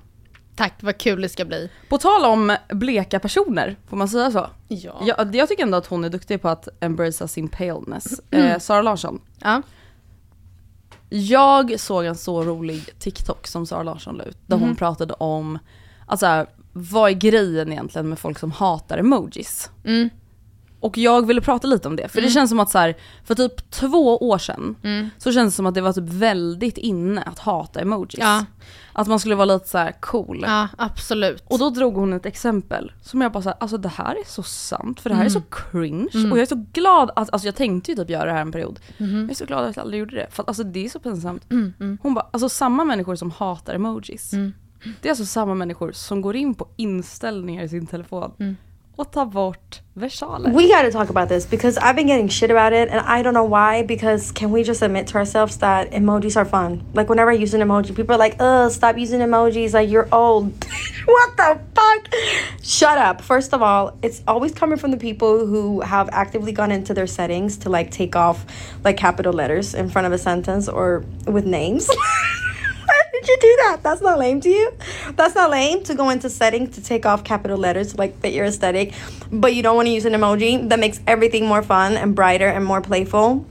[0.56, 1.70] Tack, vad kul det ska bli.
[1.88, 4.50] På tal om bleka personer, får man säga så?
[4.68, 5.02] Ja.
[5.06, 8.20] Jag, jag tycker ändå att hon är duktig på att embracea sin paleness.
[8.30, 9.20] Eh, Sara Larsson.
[9.38, 9.62] Ja.
[11.08, 15.58] Jag såg en så rolig TikTok som Sara Larsson la ut, där hon pratade om,
[16.06, 19.70] alltså vad är grejen egentligen med folk som hatar emojis?
[19.84, 20.10] Mm.
[20.82, 23.34] Och jag ville prata lite om det, för det känns som att så här, för
[23.34, 25.10] typ två år sedan Mm.
[25.18, 28.18] så känns det som att det var typ väldigt inne att hata emojis.
[28.18, 28.44] Ja.
[28.92, 30.44] Att man skulle vara lite så här cool.
[30.46, 31.44] Ja, absolut.
[31.48, 34.42] Och då drog hon ett exempel som jag bara såhär, alltså det här är så
[34.42, 36.08] sant för det här är så cringe.
[36.32, 38.52] Och jag är så glad att, alltså jag tänkte ju typ göra det här en
[38.52, 38.80] period.
[38.98, 40.26] Jag är så glad att jag aldrig gjorde det.
[40.30, 41.44] För att alltså det är så pinsamt.
[42.02, 44.30] Hon bara, alltså samma människor som hatar emojis.
[45.00, 48.56] Det är alltså samma människor som går in på inställningar i sin telefon
[48.96, 50.52] och tar bort versaler.
[50.52, 53.22] We got to talk about this because I've been getting shit about it and I
[53.22, 53.82] don't know why.
[53.82, 56.82] Because can we just admit to ourselves that emojis are fun?
[56.94, 59.74] Like, whenever I use an emoji, people are like, ugh, stop using emojis.
[59.74, 60.52] Like, you're old.
[61.04, 62.14] what the fuck?
[62.62, 63.20] Shut up.
[63.22, 67.06] First of all, it's always coming from the people who have actively gone into their
[67.06, 68.44] settings to like take off
[68.84, 71.88] like capital letters in front of a sentence or with names.
[73.22, 73.82] Why did you do that?
[73.82, 74.72] That's not lame to you.
[75.16, 78.32] That's not lame to go into settings to take off capital letters to like fit
[78.34, 78.94] your aesthetic,
[79.30, 82.48] but you don't want to use an emoji that makes everything more fun and brighter
[82.48, 83.46] and more playful.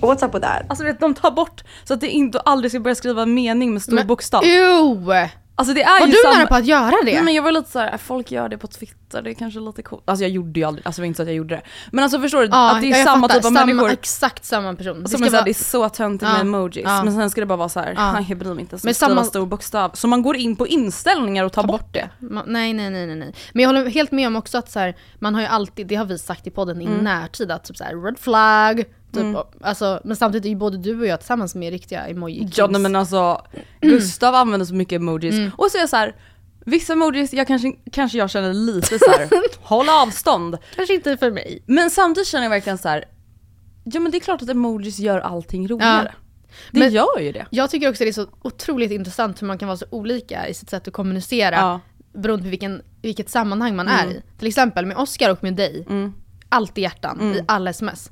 [0.00, 0.66] What's up with that?
[0.68, 3.72] Alltså vet, de tar bort så att det inte aldrig ska börja skriva en mening
[3.72, 4.44] med stor Men- bokstav.
[4.44, 5.28] Ew!
[5.58, 6.34] Alltså det är Var ju du samma...
[6.36, 7.12] nära på att göra det?
[7.12, 9.82] Nej men jag var lite såhär, folk gör det på Twitter, det är kanske lite
[9.82, 10.02] coolt.
[10.06, 11.62] Alltså jag gjorde ju aldrig, alltså det var inte så att jag gjorde det.
[11.92, 13.34] Men alltså förstår du, Ja, att det är samma fattar.
[13.34, 13.90] typ av samma, människor.
[13.90, 15.02] Exakt samma person.
[15.02, 17.04] Det Som ska är såhär, vara- det är så töntigt med Ja, emojis, ja.
[17.04, 18.24] men sen ska det bara vara så här, Ja.
[18.28, 19.90] jag bryr mig inte, så Men samma- stor bokstav.
[19.94, 22.10] Så man går in på inställningar och tar, Ta bort det.
[22.20, 23.34] Ma- Nej, nej, nej, nej.
[23.52, 25.94] Men jag håller helt med om också att så här, man har ju alltid, det
[25.94, 26.98] har vi sagt i podden Mm.
[26.98, 28.84] i närtid, att typ så här, red flag,
[29.16, 32.68] typ, alltså, men samtidigt är ju både du och jag tillsammans med riktiga emoji Ja
[32.68, 33.42] men alltså,
[33.80, 35.34] Gustav använder så mycket emojis.
[35.34, 35.50] Mm.
[35.58, 36.16] Och så är jag så här,
[36.66, 39.28] vissa emojis, jag kanske, kanske jag känner lite så här,
[39.68, 40.58] håll avstånd.
[40.76, 41.62] Kanske inte för mig.
[41.66, 43.04] Men samtidigt känner jag verkligen så här.
[43.84, 46.12] ja men det är klart att emojis gör allting roligare.
[46.72, 47.46] Det Men- gör ju det.
[47.50, 50.54] Jag tycker också det är så otroligt intressant hur man kan vara så olika i
[50.54, 51.80] sitt sätt att kommunicera Ja.
[52.20, 54.22] beroende på vilken, vilket sammanhang man är i.
[54.38, 55.86] Till exempel med Oscar och med dig,
[56.48, 58.10] alltid hjärtan i alla sms.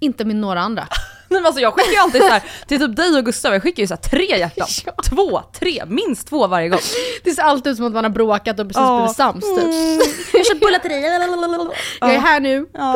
[0.00, 0.86] Inte med några andra.
[1.28, 3.62] Nej, men alltså jag skickar ju alltid så här, till typ dig och Gustav, jag
[3.62, 4.66] skickar ju så här tre hjärtan.
[5.08, 6.80] Två, tre, minst två varje gång.
[7.24, 8.98] Det ser alltid ut som att man har bråkat och precis Ja.
[8.98, 10.34] blivit sams typ.
[10.34, 11.00] Jag köpte bullar till dig.
[12.00, 12.66] Jag är här nu.
[12.74, 12.92] Ja.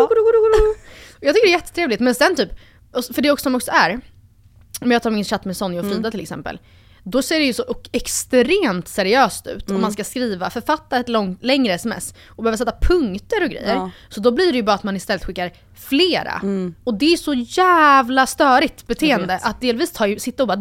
[1.21, 2.01] Jag tycker det är jättetrevligt.
[2.01, 2.49] Men sen typ,
[3.15, 4.01] för det också som också är,
[4.81, 6.59] om jag tar min chatt med Sonja och Frida till exempel.
[7.05, 9.77] Då ser det ju så extremt seriöst ut Mm.
[9.77, 13.75] om man ska skriva, författa ett långt, längre sms och behöva sätta punkter och grejer.
[13.75, 13.91] Ja.
[14.09, 16.41] Så då blir det ju bara att man istället skickar flera.
[16.43, 16.75] Mm.
[16.85, 20.59] Och det är så jävla störigt beteende att delvis ta ju, sitta och bara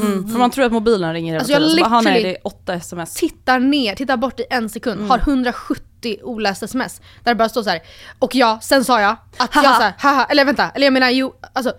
[0.00, 1.84] Mm, för man tror att mobilen ringer hela Alltså, jag tiden.
[1.84, 3.14] Så bara, "Ah, nej, det är åtta sms.
[3.14, 5.10] tittar ner, tittar bort i en sekund, Mm.
[5.10, 7.00] har 170 olästa sms.
[7.24, 7.80] Där det bara står så här.
[8.18, 11.10] och ja, sen sa jag att jag så här, haha, eller vänta, eller jag menar
[11.10, 11.72] jo, alltså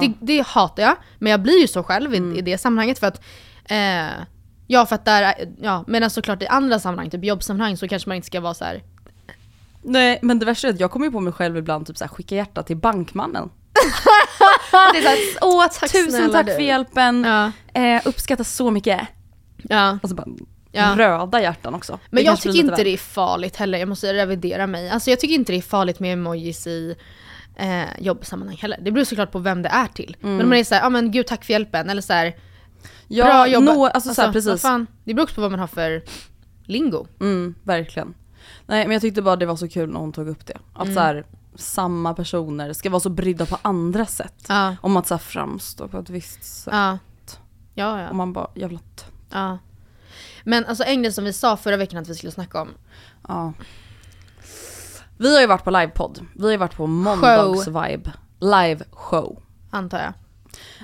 [0.00, 2.36] det, det hatar jag, men jag blir ju så själv i, Mm.
[2.36, 3.20] i det sammanhanget för att
[3.64, 4.24] eh,
[4.66, 8.08] Ja för att där, är- ja medan såklart i andra sammanhang, typ jobbsammanhang så kanske
[8.10, 8.82] man inte ska vara så här.
[9.82, 12.04] Nej men det värsta är att jag kommer ju på mig själv ibland typ så
[12.04, 13.50] här, skicka hjärta till bankmannen.
[14.92, 17.80] det är såhär, åh tusen snälla tack du." för hjälpen, Ja.
[17.80, 19.00] eh, uppskattas så mycket.
[19.62, 19.98] Ja.
[20.02, 20.26] Och så bara
[20.72, 20.94] Ja.
[20.96, 21.98] röda hjärtan också.
[22.10, 22.84] Men Det jag tycker inte väl.
[22.84, 24.90] det är farligt heller, jag måste revidera mig.
[24.90, 26.96] Alltså jag tycker inte det är farligt med emojis i
[27.56, 28.78] eh, jobbsammanhang heller.
[28.82, 30.16] Det beror såklart på vem det är till.
[30.20, 32.36] Men om man är såhär, ja men gud tack för hjälpen, eller såhär,
[33.08, 33.74] Ja, bra jobbat.
[33.76, 34.62] nå- alltså, så här, vad precis.
[34.62, 36.02] fan, det beror också på vad man har för
[36.64, 37.06] lingo.
[37.20, 38.14] Mm, verkligen.
[38.66, 40.58] Nej men jag tyckte bara det var så kul när hon tog upp det.
[40.74, 40.94] Att Mm.
[40.94, 44.44] så här, samma personer ska vara så brydda på andra sätt.
[44.48, 44.76] Ja.
[44.80, 46.72] Om att så här, framstå på ett visst sätt.
[46.74, 46.98] Ja.
[47.74, 48.08] Ja, ja.
[48.08, 49.58] Och man bara, jävla t- ja.
[50.44, 52.68] Men alltså en grej som vi sa förra veckan att vi skulle snacka om.
[53.28, 53.52] Ja.
[55.18, 56.26] Vi har ju varit på livepodd.
[56.34, 58.12] Vi har ju varit på måndags-vibe.
[58.40, 59.42] Live show.
[59.70, 60.12] Antar jag.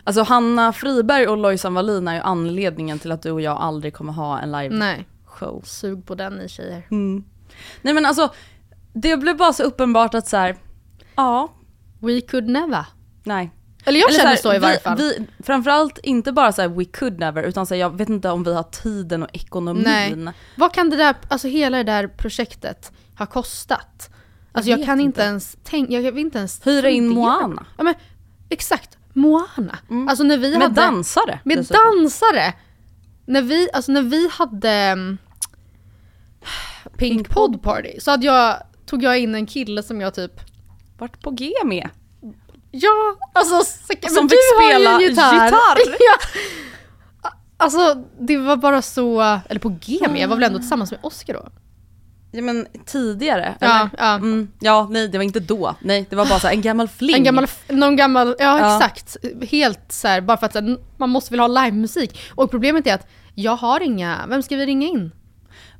[0.04, 3.94] Alltså Hanna Friberg och Lojsan Wallin är ju anledningen till att du och jag aldrig
[3.94, 5.08] kommer ha en live Nej.
[5.24, 5.62] show.
[5.64, 6.86] Sug på den ni tjejer.
[6.90, 7.24] Mm.
[7.82, 8.32] Nej men alltså,
[8.92, 10.56] det blev bara så uppenbart att så här,
[11.16, 11.52] ja,
[11.98, 12.86] We could never.
[13.24, 13.50] nej.
[13.84, 14.96] Eller jag Eller känner här, så i varje fall.
[14.96, 18.30] Vi, framförallt inte bara så här we could never, utan så här, jag vet inte
[18.30, 19.84] om vi har tiden och ekonomin.
[20.24, 20.34] Nej.
[20.56, 24.10] Vad kan det där, alltså hela det där projektet ha kostat?
[24.52, 27.08] Alltså jag, vet kan inte ens tänka, jag vill inte ens Hyra in.
[27.08, 27.66] Moana.
[27.76, 27.94] Ja men
[28.48, 29.78] exakt, Moana.
[30.08, 30.74] Alltså när vi Med hade...
[30.80, 31.40] dansare.
[31.44, 31.80] Med dessutom.
[31.98, 32.52] dansare!
[33.26, 35.18] När vi, alltså när vi hade um,
[36.96, 40.32] Pink Pod Party så hade jag, tog jag in en kille som jag typ
[40.98, 41.88] Vart på G med.
[42.70, 45.34] Ja, alltså så- men Som du fick har ju spela en gitarr.
[45.44, 45.96] gitarr.
[46.00, 47.30] ja.
[47.56, 51.00] Alltså det var bara så, eller på G med, jag var väl ändå tillsammans med
[51.02, 51.48] Oscar då?
[52.32, 53.90] Ja men tidigare, Ja, eller?
[53.98, 54.14] ja.
[54.14, 55.74] Mm, ja, nej det var inte då.
[55.80, 57.16] Nej, det var bara så här, en gammal fling.
[57.16, 58.76] En gammal, någon gammal, ja, Ja.
[58.76, 59.16] exakt.
[59.50, 62.20] Helt så här, bara för att här, man måste väl ha livemusik.
[62.34, 65.10] Och problemet är att jag har inga, vem ska vi ringa in?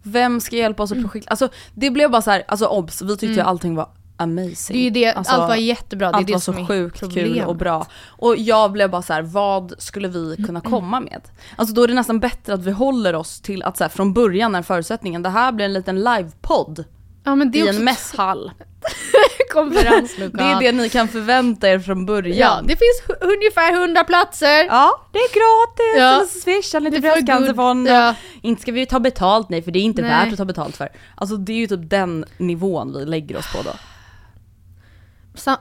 [0.03, 1.31] Vem ska hjälpa oss att projekt...
[1.31, 3.89] Alltså det blev bara så här, alltså obs, vi tyckte ju allting var
[4.21, 4.77] amazing.
[4.77, 7.01] Det är ju det, Alltså, allt var jättebra, det är allt det var så sjukt
[7.01, 7.47] kul problemet.
[7.49, 7.87] och bra.
[8.09, 11.21] Och jag blev bara så här, vad skulle vi kunna komma med?
[11.57, 14.13] Alltså då är det nästan bättre att vi håller oss till att så här, från
[14.13, 16.85] början är förutsättningen, det här blir en liten livepodd
[17.25, 18.51] Ja men det i är också en mässhall.
[19.53, 20.31] konferenslokal.
[20.39, 22.37] Det är det ni kan förvänta er från början.
[22.39, 24.65] Ja, det finns ungefär 100 platser.
[24.65, 25.99] Ja, det är gratis!
[25.99, 26.27] Ja.
[26.33, 27.95] Så swishar får Bröstcancerfonden.
[27.95, 28.15] ja.
[28.43, 30.11] Inte ska vi ta betalt nej, för det är inte Nej.
[30.11, 30.89] värt att ta betalt för.
[31.15, 33.71] Alltså det är ju typ den nivån vi lägger oss på då.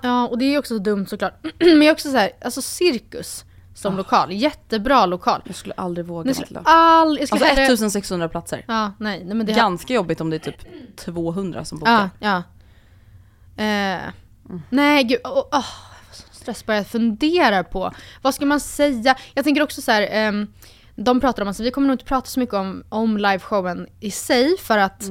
[0.01, 1.33] Ja, och det är ju också så dumt såklart.
[1.59, 5.41] Men jag är också så här, alltså cirkus som lokal, jättebra lokal.
[5.45, 8.65] Jag skulle aldrig våga Ni skulle all, jag skulle Alltså hellre- 1600 platser.
[8.67, 10.55] Ja, nej, nej men det Ganska jobbigt om det är typ
[10.97, 12.09] 200 som bokar.
[12.19, 12.43] Ja,
[13.57, 13.63] ja.
[13.63, 14.01] Eh,
[14.69, 15.63] Nej gud, oh, oh, jag
[16.31, 17.91] stress bara jag funderar på.
[18.21, 19.15] Vad ska man säga?
[19.33, 20.07] Jag tänker också så här.
[20.11, 20.47] ehm,
[20.95, 24.11] de pratar om, alltså vi kommer nog inte prata så mycket om, om liveshowen i
[24.11, 25.03] sig för att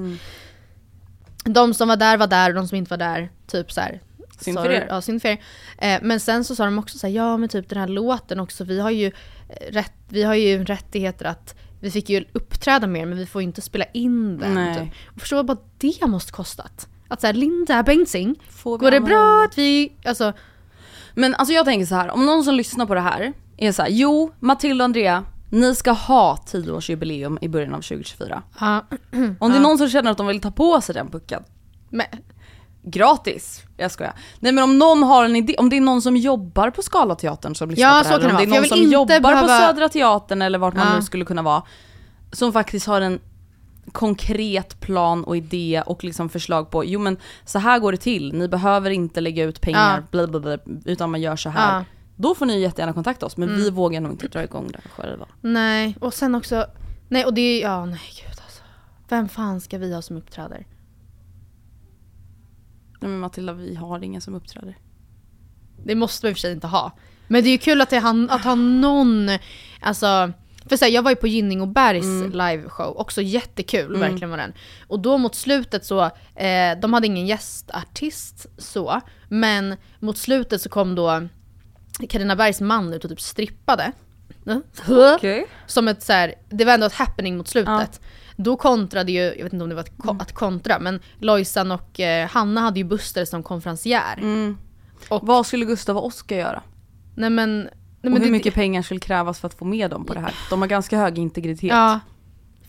[1.45, 4.01] de som var där var där och de som inte var där, typ så här.
[4.39, 4.87] Synd för er.
[4.89, 5.41] Ja, synd för er.
[5.79, 8.41] Eh, men sen så sa de också så här, ja men typ den här låten
[8.41, 12.87] också, vi har ju, eh, rätt, vi har ju rättigheter att vi fick ju uppträda
[12.87, 14.55] mer men vi får ju inte spela in den.
[14.55, 14.75] Nej.
[14.75, 14.89] Typ.
[15.15, 16.89] Och förstå vad bara det måste kostat.
[17.09, 20.33] Att såhär, Linda Bengtzing, går det bra att vi, alltså,
[21.15, 23.83] Men alltså jag tänker så här, om någon som lyssnar på det här är så
[23.83, 28.43] här, jo Matilda och Andrea, ni ska ha 10-årsjubileum i början av 2024.
[28.61, 28.87] ja.
[29.39, 31.43] Om det är någon som känner att de vill ta på sig den pucken,
[31.91, 32.07] Men,
[32.91, 33.63] gratis.
[33.77, 34.13] Jag skojar.
[34.41, 37.55] Nej men om någon har en idé, om det är någon som jobbar på Scalateatern
[37.55, 39.17] som lyssnar Ja, på det så här, kan om det det är någon som jobbar
[39.17, 40.97] på behöva- Södra Teatern eller vart man Ja.
[40.97, 41.63] nu skulle kunna vara,
[42.33, 43.21] som faktiskt har en
[43.93, 48.33] konkret plan och idé och liksom förslag på, jo men så här går det till,
[48.35, 50.03] ni behöver inte lägga ut pengar, Ja.
[50.11, 51.79] bla, bla, bla, utan man gör så här.
[51.79, 51.85] Ja.
[52.17, 53.61] Då får ni jättegärna kontakta oss, men Mm.
[53.61, 55.27] vi vågar nog inte dra igång det själva.
[55.41, 55.97] nej.
[56.01, 56.67] Och sen också,
[57.09, 58.63] nej och det är, ja nej gud alltså.
[59.09, 60.67] Vem fan ska vi ha som uppträder?
[63.01, 64.79] Nej men Matilda, vi har ingen som uppträder.
[65.85, 66.93] Det måste vi i och för sig inte ha.
[67.29, 69.31] Men det är ju kul att, det, han- att ha någon,
[69.81, 70.33] alltså
[70.69, 72.31] för så här, jag var ju på Gynning och Bergs Mm.
[72.33, 74.53] liveshow, också jättekul, verkligen var den.
[74.87, 80.69] Och då mot slutet så, eh, de hade ingen gästartist så, men mot slutet så
[80.69, 81.29] kom då
[82.09, 83.93] Carina Bergs man ut och typ strippade.
[85.17, 85.47] Okej.
[85.67, 88.01] som ett så här, det var ändå ett happening mot slutet.
[88.41, 90.21] Då kontrade ju, jag vet inte om det var ko- Mm.
[90.21, 94.17] att kontra, men Lojsan och eh, Hanna hade ju Buster som konferencier.
[94.19, 94.57] Mm.
[95.09, 96.63] Och, Vad skulle Gustav och Oskar göra?
[97.15, 97.71] nej men, nej
[98.03, 100.21] och men hur det- mycket pengar skulle krävas för att få med dem på det
[100.21, 100.35] här?
[100.51, 101.71] De har ganska hög integritet.
[101.71, 102.01] Ja.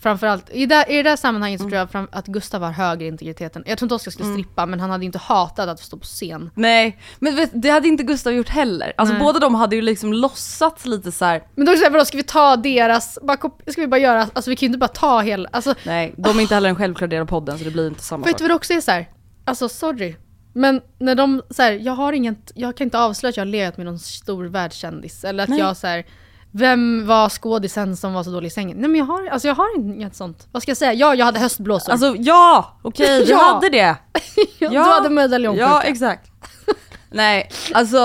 [0.02, 1.70] Framförallt, i det, i det där sammanhanget så Mm.
[1.70, 3.62] tror jag fram, att Gustav har högre integriteten.
[3.66, 6.50] Jag tror inte Oskar skulle strippa, men han hade inte hatat att stå på scen.
[6.54, 8.92] Nej, men vet, det hade inte Gustav gjort heller.
[8.96, 9.22] Alltså Nej.
[9.22, 11.42] båda de hade ju liksom låtsats lite så här.
[11.54, 13.36] Men då såhär, vadå ska vi ta deras, bara,
[13.66, 16.38] ska vi bara göra, alltså vi kan ju inte bara ta hela, alltså nej, de
[16.38, 18.32] är inte heller en självklar del av podden så det blir inte samma Vet du
[18.32, 18.40] sak.
[18.40, 19.08] vad det också är så här?
[19.44, 20.16] Alltså sorry.
[20.52, 23.50] Men när de så här, jag har inget, jag kan inte avslöja att jag har
[23.50, 25.24] legat med någon stor världskändis.
[25.24, 25.58] Eller att Nej.
[25.58, 26.04] jag så här,
[26.52, 28.76] vem var skådisen som var så dålig i sängen?
[28.76, 30.48] Nej men jag har, alltså jag har inget sånt.
[30.52, 30.92] Vad ska jag säga?
[30.92, 31.92] Ja, jag hade höstblåsor.
[31.92, 33.38] Alltså ja, okej du Ja.
[33.38, 33.96] hade det.
[34.58, 35.70] ja, du hade medaljongskjorta.
[35.70, 36.30] Ja exakt.
[37.10, 37.96] nej, alltså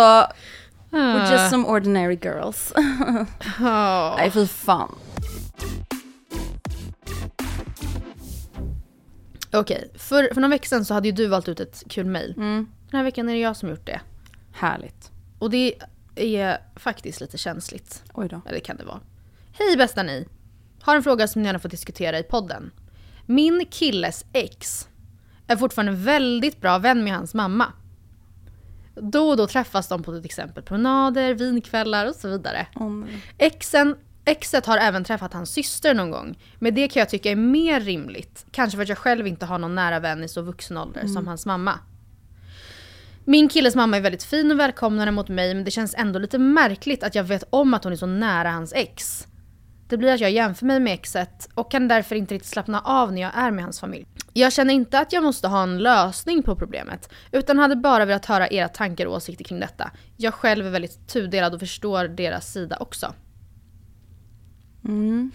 [0.92, 1.50] we're just Ah.
[1.50, 2.74] some ordinary girls.
[3.60, 4.16] Ja.
[4.18, 4.96] nej fy fan.
[9.54, 12.34] Okej, för, för några veckor sedan så hade ju du valt ut ett kul mail.
[12.38, 12.68] Mm.
[12.92, 14.02] Den här veckan är det jag som gjort det.
[14.54, 15.12] Härligt.
[15.40, 15.74] Och det
[16.16, 18.04] är faktiskt lite känsligt.
[18.14, 18.42] Oj då.
[18.46, 19.00] Eller kan det vara.
[19.52, 20.28] Hej bästa ni!
[20.82, 22.72] Har en fråga som ni gärna får diskutera i podden.
[23.26, 24.88] Min killes ex
[25.48, 27.74] är fortfarande väldigt bra vän med hans mamma.
[28.96, 32.68] Då och då träffas de på till exempel promenader, vinkvällar och så vidare.
[32.76, 33.24] Nej.
[33.38, 36.40] Exen, exet har även träffat hans syster någon gång.
[36.60, 38.46] Men det kan jag tycka är mer rimligt.
[38.52, 41.28] Kanske för att jag själv inte har någon nära vän i så vuxen ålder som
[41.28, 41.80] hans mamma.
[43.28, 46.38] Min killes mamma är väldigt fin och välkomnande mot mig men det känns ändå lite
[46.38, 49.28] märkligt att jag vet om att hon är så nära hans ex.
[49.88, 53.14] Det blir att jag jämför mig med exet och kan därför inte riktigt slappna av
[53.14, 54.06] när jag är med hans familj.
[54.34, 58.26] Jag känner inte att jag måste ha en lösning på problemet utan hade bara velat
[58.26, 59.92] höra era tankar och åsikter kring detta.
[60.18, 63.14] Jag själv är väldigt tudelad och förstår deras sida också.
[64.86, 65.32] Mm.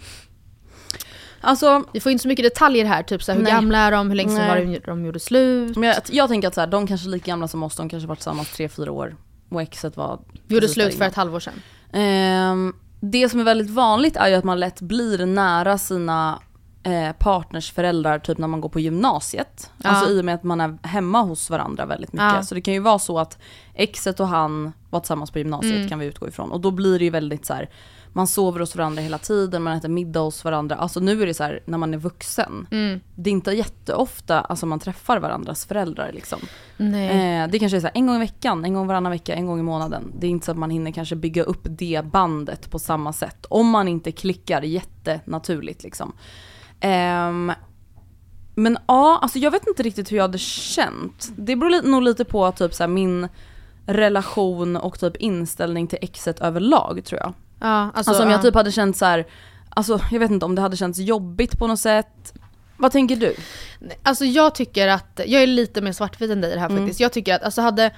[1.41, 3.51] Alltså Vi får inte så mycket detaljer här, typ så hur Nej.
[3.51, 5.77] gamla är de, hur länge sedan var det de gjorde slut.
[5.77, 7.89] Men jag, jag tänker att så här, de kanske är lika gamla som oss, de
[7.89, 9.15] kanske varit tillsammans 3-4 år.
[9.49, 11.53] Och exet var Gjorde slut för ett halvår sedan.
[11.93, 16.39] Ehm, det som är väldigt vanligt är ju att man lätt blir nära sina
[16.83, 19.71] eh, partners föräldrar typ när man går på gymnasiet.
[19.77, 19.89] Ja.
[19.89, 22.33] Alltså i och med att man är hemma hos varandra väldigt mycket.
[22.35, 22.43] Ja.
[22.43, 23.37] Så det kan ju vara så att
[23.73, 25.89] exet och han var tillsammans på gymnasiet Mm.
[25.89, 26.51] kan vi utgå ifrån.
[26.51, 27.69] Och då blir det ju väldigt så här.
[28.13, 30.75] Man sover hos varandra hela tiden, man äter middag hos varandra.
[30.75, 32.67] Alltså nu är det så här när man är vuxen.
[32.71, 32.99] Mm.
[33.15, 36.39] Det är inte jätteofta alltså, man träffar varandras föräldrar liksom.
[36.77, 39.45] Eh, det kanske är så här, en gång i veckan, en gång varannan vecka, en
[39.45, 40.13] gång i månaden.
[40.19, 43.45] Det är inte så att man hinner kanske bygga upp det bandet på samma sätt.
[43.49, 46.13] Om man inte klickar jättenaturligt liksom.
[46.79, 47.51] Ehm,
[48.55, 51.31] men ja, alltså jag vet inte riktigt hur jag hade känt.
[51.35, 53.27] Det beror nog lite på typ så här, min
[53.85, 57.33] relation och typ inställning till exet överlag tror jag.
[57.61, 58.41] Ja, Alltså, alltså, om jag ja.
[58.41, 59.27] typ hade känt så här,
[59.69, 62.33] alltså jag vet inte om det hade känts jobbigt på något sätt.
[62.77, 63.35] Vad tänker du?
[64.03, 66.81] Alltså jag tycker att, jag är lite mer svartvit än dig i det här Mm.
[66.83, 66.99] faktiskt.
[66.99, 67.91] Jag tycker att alltså hade,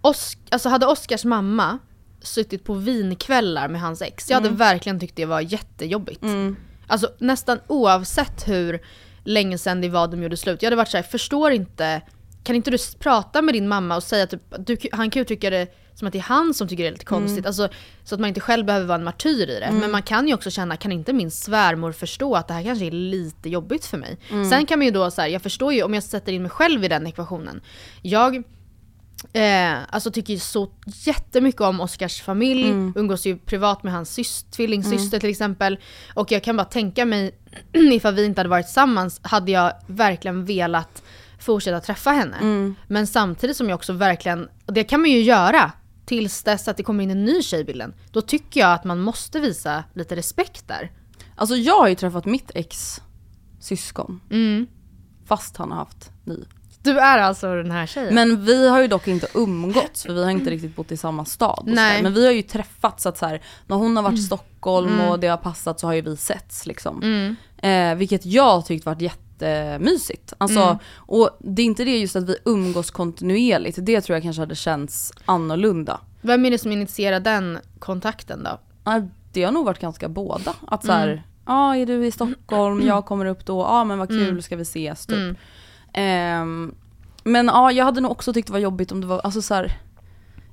[0.00, 1.78] Osk, alltså hade Oscars mamma
[2.22, 4.58] suttit på vinkvällar med hans ex, jag hade Mm.
[4.58, 6.24] verkligen tyckt det var jättejobbigt.
[6.86, 8.80] Alltså nästan oavsett hur
[9.24, 10.62] länge sedan det var de gjorde slut.
[10.62, 12.00] Jag hade varit såhär, förstår inte,
[12.44, 15.50] kan inte du prata med din mamma och säga typ, du, han kan ju tycka
[15.50, 17.46] det som att det är han som tycker det är lite konstigt.
[17.46, 17.68] Alltså,
[18.04, 19.70] så att man inte själv behöver vara en martyr i det.
[19.80, 22.84] Men man kan ju också känna, kan inte min svärmor förstå att det här kanske
[22.84, 24.18] är lite jobbigt för mig?
[24.50, 26.50] Sen kan man ju då så här, jag förstår ju om jag sätter in mig
[26.50, 27.60] själv i den ekvationen.
[28.02, 28.42] Jag
[29.32, 34.50] Eh, alltså tycker ju så jättemycket om Oscars familj, umgås ju privat med hans syst,
[34.50, 35.78] tvillingsyster till exempel.
[36.14, 37.34] Och jag kan bara tänka mig,
[37.72, 41.02] ifall vi inte hade varit tillsammans, hade jag verkligen velat
[41.38, 42.36] fortsätta träffa henne.
[42.88, 45.72] Men samtidigt som jag också verkligen, och det kan man ju göra
[46.04, 47.94] tills dess att det kommer in en ny tjej i bilden.
[48.10, 50.90] Då tycker jag att man måste visa lite respekt där.
[51.36, 53.00] Alltså jag har ju träffat mitt ex
[53.60, 54.20] syskon.
[54.30, 54.66] Mm.
[55.26, 56.36] Fast han har haft ny.
[56.82, 58.14] Du är alltså den här tjejen?
[58.14, 61.24] Men vi har ju dock inte umgåtts för vi har inte riktigt bott i samma
[61.24, 61.64] stad.
[61.66, 62.02] Nej.
[62.02, 65.00] Men vi har ju träffats så att så här, när hon har varit i Stockholm
[65.00, 67.02] och det har passat så har ju vi setts liksom.
[67.02, 67.36] Mm.
[67.56, 69.02] Eh, vilket jag tyckt varit
[69.40, 70.32] jättemysigt.
[70.38, 70.78] Alltså, Mm.
[70.96, 74.54] Och det är inte det just att vi umgås kontinuerligt, det tror jag kanske hade
[74.54, 76.00] känts annorlunda.
[76.20, 78.58] Vem är det som initierar den kontakten då?
[79.32, 80.54] Det har nog varit ganska båda.
[80.66, 84.08] Att så här, ja är du i Stockholm, jag kommer upp då, ja men vad
[84.08, 85.16] kul, ska vi ses typ.
[85.16, 85.36] Mm.
[85.92, 86.74] Ehm,
[87.24, 89.54] men ja, jag hade nog också tyckt det var jobbigt om det var, alltså så
[89.54, 89.72] här,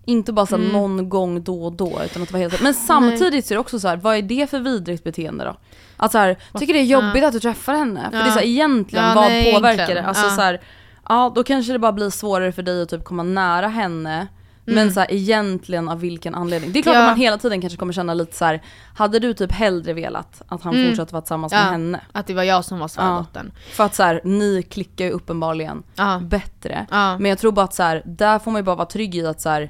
[0.06, 2.74] inte bara så här, någon gång då och då utan att det var helt Men
[2.74, 5.58] samtidigt så är det också så här, vad är det för vidrigt beteende då?
[6.02, 8.10] Att så här, tycker det är jobbigt att du träffar henne?
[8.12, 8.24] För Ja.
[8.24, 10.04] det är så här, egentligen, Ja, vad nej, påverkar egentligen.
[10.04, 10.10] det?
[10.10, 10.30] Alltså Ja.
[10.36, 10.62] så här,
[11.10, 14.28] ja då kanske det bara blir svårare för dig att typ komma nära henne
[14.66, 16.72] Men så här, egentligen av vilken anledning.
[16.72, 17.02] Det är klart Ja.
[17.02, 18.62] att man hela tiden kanske kommer känna lite så här.
[18.96, 20.88] hade du typ hellre velat att han Mm.
[20.90, 21.60] fortsatte vara tillsammans Ja.
[21.64, 22.00] med henne?
[22.12, 23.52] Att det var jag som var svärdottern.
[23.74, 26.20] För att så här, ni klickar ju uppenbarligen Ja.
[26.24, 26.86] bättre.
[26.92, 27.18] Ja.
[27.18, 29.42] Men jag tror bara att så där får man ju bara vara trygg i att
[29.42, 29.70] så här,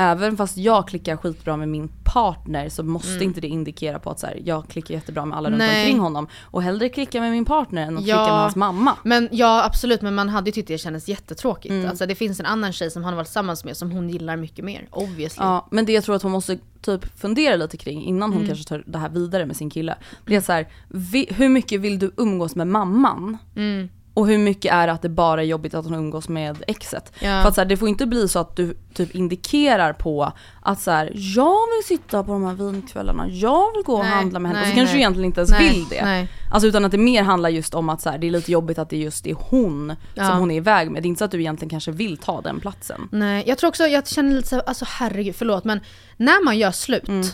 [0.00, 3.22] även fast jag klickar skitbra med min partner så måste Mm.
[3.22, 5.84] inte det indikera på att så här, jag klickar jättebra med alla runt Nej.
[5.84, 6.26] omkring honom.
[6.42, 8.16] Och hellre klicka med min partner än att Ja.
[8.16, 8.96] klicka med hans mamma.
[9.04, 11.72] Men ja absolut, men man hade ju tyckt det kändes jättetråkigt.
[11.72, 11.88] Mm.
[11.90, 14.36] Alltså det finns en annan tjej som han har varit tillsammans med som hon gillar
[14.36, 15.44] mycket mer, obviously.
[15.44, 18.46] Ja, men det jag tror att hon måste typ fundera lite kring innan hon Mm.
[18.48, 19.96] kanske tar det här vidare med sin kille.
[20.26, 23.38] Det är så här, vi, hur mycket vill du umgås med mamman?
[23.56, 23.88] Mm.
[24.20, 27.12] Och hur mycket är det att det bara är jobbigt att hon umgås med exet?
[27.20, 27.42] Ja.
[27.42, 30.80] För att så här, det får inte bli så att du typ indikerar på att
[30.80, 34.38] så här, jag vill sitta på de här vinkvällarna, jag vill gå och Nej, handla
[34.38, 34.60] med henne.
[34.60, 35.02] och så nej, kanske du nej.
[35.02, 36.04] egentligen inte ens Nej, vill det.
[36.04, 36.28] nej.
[36.50, 38.78] Alltså utan att det mer handlar just om att så här, det är lite jobbigt
[38.78, 40.28] att det just är hon Ja.
[40.28, 41.02] som hon är iväg med.
[41.02, 43.08] Det är inte så att du egentligen kanske vill ta den platsen.
[43.12, 45.80] Nej, jag tror också, jag känner lite så, alltså herregud, förlåt men
[46.16, 47.26] när man gör slut, Mm.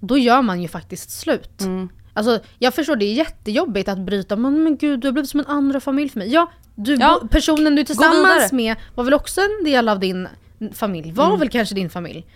[0.00, 1.62] då gör man ju faktiskt slut.
[2.16, 5.40] Alltså jag förstår det är jättejobbigt att bryta, men, men gud du har blivit som
[5.40, 6.32] en andra familj för mig.
[6.32, 7.20] Ja, du, Ja.
[7.30, 10.28] personen du är tillsammans med var väl också en del av din
[10.74, 11.38] familj, var Mm.
[11.38, 12.26] väl kanske din familj.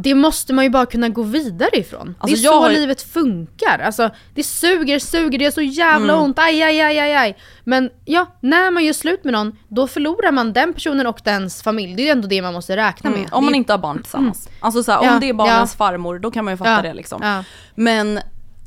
[0.00, 2.14] Det måste man ju bara kunna gå vidare ifrån.
[2.18, 3.78] Alltså, det är så har livet funkar.
[3.78, 6.24] Alltså, det suger, suger, det är så jävla Mm.
[6.24, 7.36] ont, aj, aj, aj, aj, aj.
[7.64, 11.62] Men ja, när man gör slut med någon, då förlorar man den personen och dens
[11.62, 11.94] familj.
[11.96, 13.18] Det är ju ändå det man måste räkna med.
[13.18, 14.48] Mm, om man inte har barn tillsammans.
[14.60, 15.84] Alltså så här, Ja, om det är barnens ja.
[15.86, 17.20] farmor, då kan man ju fatta Ja, det liksom.
[17.22, 17.44] ja.
[17.74, 18.20] Men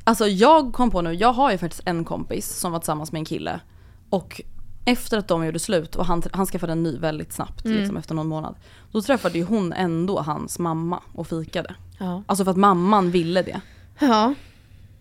[0.03, 3.19] alltså jag kom på nu, jag har ju faktiskt en kompis som var tillsammans med
[3.19, 3.59] en kille.
[4.09, 4.41] Och
[4.85, 7.77] efter att de gjorde slut och han, han skaffade en ny väldigt snabbt, Mm.
[7.77, 8.55] liksom efter någon månad.
[8.91, 11.75] Då träffade ju hon ändå hans mamma och fikade.
[11.99, 12.23] Ja.
[12.25, 13.61] Alltså för att mamman ville det.
[13.99, 14.33] Ja.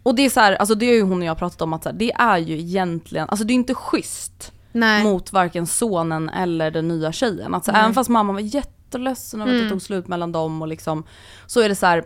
[0.02, 1.84] Och det är så här, alltså det är ju hon och jag pratat om att
[1.84, 5.02] här, det är ju egentligen, alltså det är inte schysst Nej.
[5.02, 7.54] mot varken sonen eller den nya tjejen.
[7.54, 7.80] Att så, Nej.
[7.80, 9.70] även fast mamman var jätteledsen över att det Mm.
[9.70, 11.04] tog slut mellan dem och liksom,
[11.46, 12.04] så är det så här.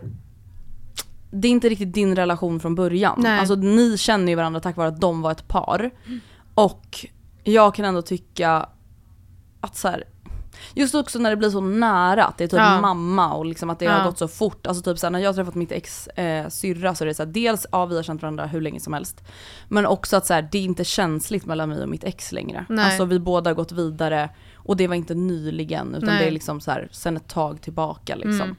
[1.41, 3.15] Det är inte riktigt din relation från början.
[3.17, 3.39] Nej.
[3.39, 5.91] Alltså ni känner ju varandra tack vare att de var ett par.
[6.55, 7.05] Och
[7.43, 8.69] jag kan ändå tycka
[9.61, 10.03] att så här,
[10.73, 12.81] Just också när det blir så nära, att det är typ Ja.
[12.81, 13.91] mamma och liksom att det Ja.
[13.91, 14.67] har gått så fort.
[14.67, 17.31] Alltså typ såhär, när jag har träffat mitt ex eh, syrra så är det såhär,
[17.31, 19.23] dels ja vi har känt varandra hur länge som helst.
[19.69, 22.65] Men också att såhär, det är inte känsligt mellan mig och mitt ex längre.
[22.69, 22.85] Nej.
[22.85, 26.19] Alltså vi båda har gått vidare och det var inte nyligen utan Nej.
[26.19, 28.55] det är liksom såhär sen ett tag tillbaka liksom.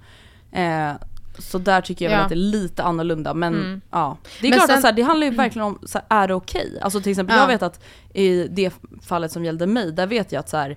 [0.52, 0.92] Eh,
[1.38, 2.22] så där tycker jag väl Ja.
[2.24, 3.80] att det är lite annorlunda men Mm.
[3.90, 4.16] ja.
[4.40, 6.22] Det är Men klart sen- att så här, det handlar ju verkligen om, så här,
[6.24, 6.78] är det okej?
[6.82, 7.42] Alltså till exempel Ja.
[7.42, 7.80] jag vet att
[8.14, 8.72] i det
[9.02, 10.76] fallet som gällde mig, där vet jag att så här,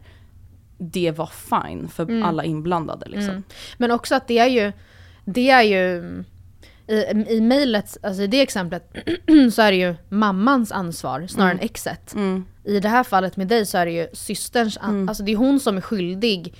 [0.78, 2.24] det var fine för Mm.
[2.24, 3.30] alla inblandade liksom.
[3.30, 3.43] Mm.
[3.78, 4.72] Men också att det är ju,
[5.26, 6.14] det är ju
[6.88, 8.93] i, i mejlet, alltså i det exemplet
[9.53, 11.60] så är det ju mammans ansvar snarare Mm.
[11.62, 12.14] än exet.
[12.16, 12.45] Mm.
[12.64, 15.36] I det här fallet med dig så är det ju systerns, an- alltså det är
[15.36, 16.53] hon som är skyldig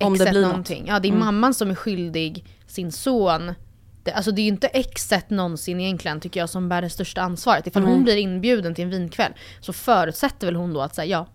[0.00, 0.48] Om det blir något.
[0.50, 0.84] någonting.
[0.88, 1.24] Ja det är Mm.
[1.24, 3.54] mamman som är skyldig sin son.
[4.02, 7.22] Det, alltså det är ju inte exet någonsin egentligen tycker jag som bär det största
[7.22, 7.66] ansvaret.
[7.66, 7.92] Ifall Nej.
[7.92, 11.26] hon blir inbjuden till en vinkväll så förutsätter väl hon då att säga ja,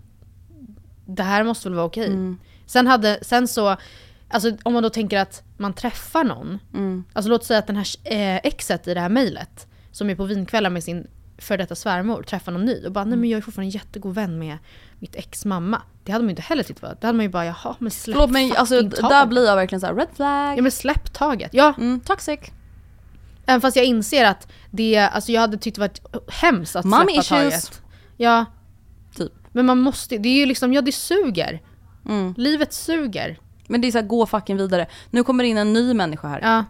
[1.06, 2.08] det här måste väl vara okej.
[2.08, 2.38] Mm.
[2.66, 3.76] Sen, hade, sen så,
[4.30, 6.60] alltså om man då tänker att man träffar någon.
[6.74, 7.04] Mm.
[7.14, 10.24] Alltså låt säga att den här eh, exet i det här mejlet, som är på
[10.24, 11.08] vinkvällar med sin
[11.38, 14.16] för detta svärmor, träffar någon ny och bara nej men jag är fortfarande en jättegod
[14.16, 14.58] vän med
[15.00, 15.82] mitt ex mamma.
[16.04, 17.92] Det hade man ju inte heller tyckt var, det hade man ju bara jaha men
[17.92, 18.96] släpp Förlåt men alltså taget.
[19.10, 20.58] där blir jag verkligen så här: red flag.
[20.58, 21.54] Ja men släpp taget.
[21.54, 21.74] Ja.
[21.78, 22.40] Mm, toxic.
[23.46, 27.06] Även fast jag inser att det, alltså jag hade tyckt det varit hemskt att Mommy
[27.06, 27.66] släppa issues.
[27.66, 27.82] taget.
[28.18, 28.46] Ja.
[29.16, 29.32] Typ.
[29.52, 31.62] Men man måste, det är ju liksom, ja det suger.
[32.06, 32.34] Mm.
[32.38, 33.40] Livet suger.
[33.68, 34.88] Men det är så här, gå fucking vidare.
[35.12, 36.40] Nu kommer det in en ny människa här.
[36.42, 36.66] Ja.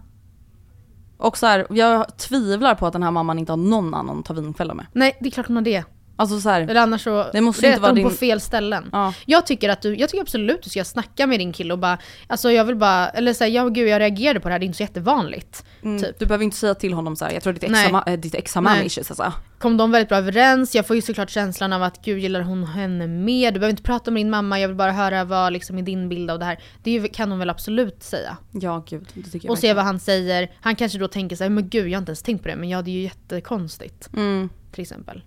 [1.17, 4.25] Och så här, jag tvivlar på att den här mamman inte har någon annan att
[4.25, 4.85] ta vinkvällar med.
[4.93, 5.83] Nej det är klart hon har det.
[6.19, 8.89] Alltså så här, Eller annars så Det måste inte vara hon på din- fel ställen.
[8.91, 9.13] Ja.
[9.25, 11.97] Jag tycker att du, jag tycker absolut du ska snacka med din kille och bara,
[12.27, 14.67] alltså jag vill bara, eller säga ja gud jag reagerade på det här, det är
[14.67, 15.65] inte så jättevanligt.
[15.83, 16.19] mm, Typ.
[16.19, 17.31] du behöver inte säga till honom så här.
[17.31, 18.85] jag tror ditt ex, har, ma- ditt ex har mommy Nej.
[18.85, 19.33] issues alltså.
[19.59, 22.63] Kom de väldigt bra överens, jag får ju såklart känslan av att gud gillar hon
[22.63, 25.77] henne mer, du behöver inte prata med din mamma, jag vill bara höra vad liksom
[25.77, 26.59] är din bild av det här.
[26.83, 28.37] Det kan hon väl absolut säga.
[28.51, 31.49] Ja gud, det tycker jag Och se vad han säger, han kanske då tänker såhär,
[31.49, 34.09] men gud jag har inte ens tänkt på det, men ja det är ju jättekonstigt.
[34.13, 35.21] Mm, Till exempel.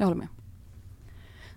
[0.00, 0.28] Jag håller med.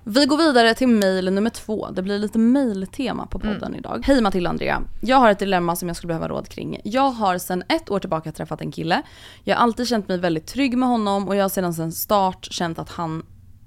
[0.06, 1.90] Vi går vidare till mail nummer två.
[1.92, 3.76] Det blir lite mailtema på podden Mm.
[3.76, 4.04] idag.
[4.06, 4.82] Hej Matilda och Andrea.
[5.02, 6.82] Jag har ett dilemma som jag skulle behöva råd kring.
[6.84, 9.02] Jag har sedan ett år tillbaka träffat en kille.
[9.44, 12.48] Jag har alltid känt mig väldigt trygg med honom och jag har sedan sen start
[12.52, 13.26] känt att han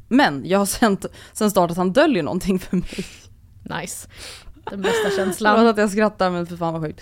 [0.09, 3.05] men jag har känt sen start att han döljer någonting för mig.
[3.81, 4.09] Nice.
[4.71, 5.67] Den bästa Förlåt känslan.
[5.67, 7.01] att jag skrattar men för fan vad sjukt.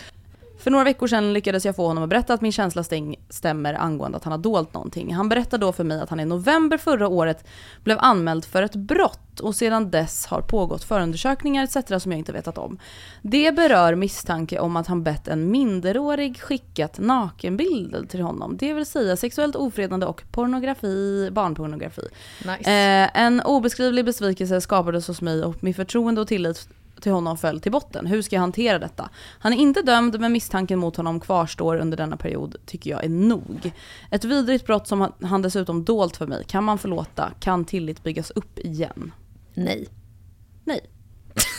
[0.65, 3.75] För några veckor sedan lyckades jag få honom att berätta att min känsla stäng, stämmer
[3.75, 5.15] angående att han har dolt någonting.
[5.15, 7.45] Han berättar då för mig att han i november förra året
[7.83, 12.03] blev anmäld för ett brott och sedan dess har pågått förundersökningar etc.
[12.03, 12.79] som jag inte vetat om.
[13.23, 18.57] Det berör misstanke om att han bett en minderårig skickat nakenbilder till honom.
[18.57, 22.09] Det vill säga sexuellt ofredande och pornografi, barnpornografi.
[22.39, 22.71] Nice.
[22.71, 26.69] Eh, en obeskrivlig besvikelse skapades hos mig och min förtroende och tillit
[27.05, 28.07] till honom föll till botten.
[28.07, 29.11] Hur ska jag hantera detta?
[29.39, 33.09] Han är inte dömd men misstanken mot honom kvarstår under denna period tycker jag är
[33.09, 33.73] nog.
[34.11, 36.45] Ett vidrigt brott som han dessutom dolt för mig.
[36.49, 37.33] Kan man förlåta?
[37.41, 39.13] Kan tillit byggas upp igen?
[39.55, 39.89] Nej.
[40.65, 40.81] Nej.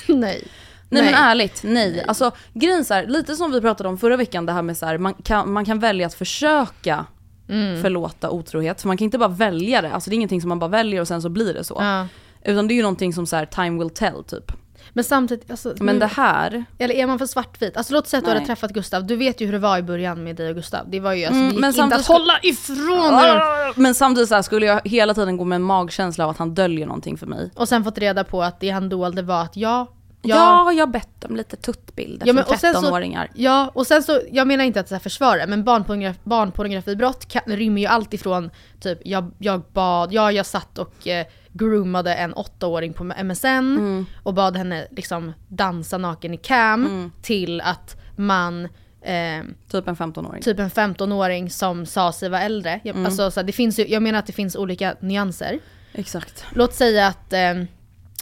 [0.08, 0.48] nej.
[0.90, 1.12] Nej, Nej.
[1.12, 2.04] men ärligt, nej.
[2.08, 4.86] Alltså grejen så här, lite som vi pratade om förra veckan det här med så
[4.86, 7.06] här, man kan, man kan välja att försöka
[7.50, 7.82] Mm.
[7.82, 8.82] förlåta otrohet.
[8.82, 11.02] För man kan inte bara välja det, alltså det är ingenting som man bara väljer
[11.02, 11.78] och sen så blir det så.
[11.80, 12.08] Ja.
[12.44, 14.52] Utan det är ju någonting som så här, time will tell typ.
[14.98, 17.78] Men samtidigt, alltså, Men det här, Eller är man för svartvit?
[17.78, 18.36] Alltså låt säga att du Nej.
[18.36, 20.90] hade träffat Gustav, du vet ju hur det var i början med dig och Gustav.
[20.90, 23.80] Det var ju alltså, Mm, det gick men inte att hålla ifrån er.
[23.80, 26.54] Men samtidigt så här, skulle jag hela tiden gå med en magkänsla av att han
[26.56, 27.52] döljer någonting för mig.
[27.56, 29.88] Och sen fått reda på att det han dolde var att ja,
[30.28, 33.32] Ja, jag har bett om lite tuttbilder Ja, men- från och sen så- 13-åringar.
[33.36, 37.42] Ja, och sen så, jag menar inte att så här försvara, men barnpornograf, barnpornografibrott kan,
[37.46, 41.26] rymmer ju allt ifrån typ jag, jag bad, ja jag satt och eh,
[41.60, 44.06] groomade en åttaåring på MSN Mm.
[44.24, 47.12] och bad henne liksom dansa naken i cam Mm.
[47.22, 48.66] till att man
[49.02, 50.42] eh, Typ en 15-åring.
[50.42, 52.80] typ en 15-åring som sa sig vara äldre.
[52.84, 53.06] Jag, Mm.
[53.06, 55.60] alltså, så här, det finns ju, jag menar att det finns olika nyanser.
[55.94, 56.46] Exakt.
[56.54, 57.54] Låt säga att eh,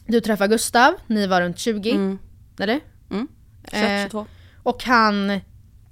[0.08, 2.20] du träffar Gustav, ni var runt 20, Mm.
[2.60, 2.80] eller?
[3.12, 3.28] Mm.
[3.72, 4.26] Eh, 21, 22.
[4.64, 5.40] Och han,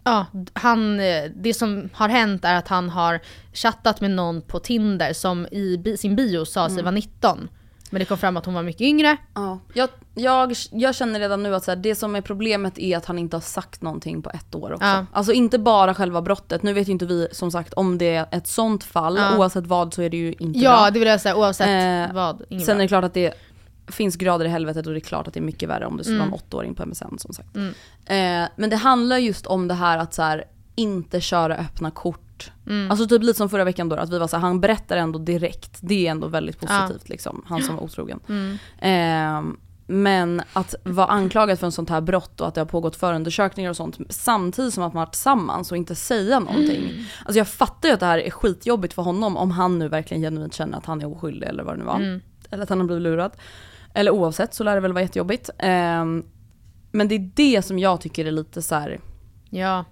[0.03, 3.19] ja, han, eh, det som har hänt är att han har
[3.53, 6.85] chattat med någon på Tinder som i sin bio sa sig Mm.
[6.85, 7.49] vara 19.
[7.93, 9.17] Men det kom fram att hon var mycket yngre.
[9.35, 9.59] Ja.
[9.73, 13.05] Jag, jag, jag känner redan nu att så här, det som är problemet är att
[13.05, 14.85] han inte har sagt någonting på ett år också.
[14.87, 15.05] Ja.
[15.13, 18.25] Alltså inte bara själva brottet, nu vet ju inte vi som sagt om det är
[18.31, 19.37] ett sånt fall, Ja.
[19.37, 20.89] oavsett vad så är det ju inte Ja, bra.
[20.91, 21.67] det vill jag säga oavsett
[22.09, 22.37] Eh, vad.
[22.49, 22.75] Sen är bra.
[22.75, 23.33] det klart att det
[23.91, 26.03] finns grader i helvetet och det är klart att det är mycket värre om det
[26.03, 26.29] skulle Mm.
[26.29, 27.55] vara en åttaåring på MSN som sagt.
[27.55, 27.73] Mm.
[28.05, 30.43] Eh, men det handlar just om det här att så här,
[30.75, 32.51] inte köra öppna kort.
[32.67, 32.91] Mm.
[32.91, 35.19] Alltså typ lite som förra veckan då, att vi var så här, han berättar ändå
[35.19, 35.77] direkt.
[35.81, 36.67] Det är ändå väldigt Ja.
[36.81, 38.19] positivt liksom, han som var otrogen.
[38.29, 38.57] Mm.
[38.79, 39.53] Eh,
[39.87, 43.69] men att vara anklagad för en sånt här brott och att det har pågått förundersökningar
[43.69, 46.83] och sånt samtidigt som att man varit tillsammans och inte säga någonting.
[46.89, 47.03] Mm.
[47.25, 50.21] Alltså jag fattar ju att det här är skitjobbigt för honom om han nu verkligen
[50.23, 51.95] genuint känner att han är oskyldig eller vad det nu var.
[51.95, 52.21] Mm.
[52.49, 53.31] Eller att han har blivit lurad.
[53.93, 55.49] Eller oavsett så lär det väl vara jättejobbigt.
[55.57, 56.23] Ehm,
[56.91, 58.99] men det är det som jag tycker är lite så här.
[59.49, 59.85] Ja.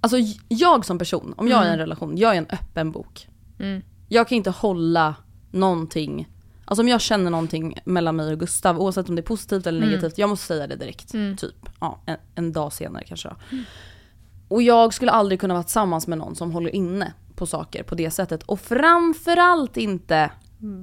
[0.00, 0.16] Alltså
[0.48, 1.78] jag som person, om jag är i en Mm.
[1.80, 3.28] relation, jag är en öppen bok.
[3.58, 3.82] Mm.
[4.08, 5.14] Jag kan inte hålla
[5.50, 6.28] någonting,
[6.64, 9.78] alltså om jag känner någonting mellan mig och Gustav, oavsett om det är positivt eller
[9.78, 9.88] Mm.
[9.90, 11.14] negativt, jag måste säga det direkt.
[11.14, 11.36] Mm.
[11.36, 13.36] Typ, ja, en, en dag senare kanske då.
[14.48, 17.94] Och jag skulle aldrig kunna vara tillsammans med någon som håller inne på saker på
[17.94, 18.42] det sättet.
[18.42, 20.30] Och framförallt inte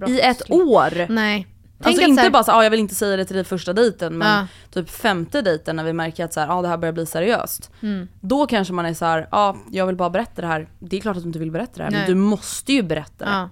[0.07, 1.11] i ett år.
[1.11, 1.47] Nej.
[1.84, 3.73] Tänk Alltså inte här- bara så, ah, jag vill inte säga det till dig första
[3.73, 4.47] dejten men Ja.
[4.71, 7.71] typ femte dejten när vi märker att så här, ah, det här börjar bli seriöst.
[7.82, 8.07] Mm.
[8.21, 10.69] Då kanske man är så här, ah, jag vill bara berätta det här.
[10.79, 11.99] Det är klart att du inte vill berätta det här Nej.
[11.99, 13.32] men du måste ju berätta det.
[13.32, 13.49] Ja.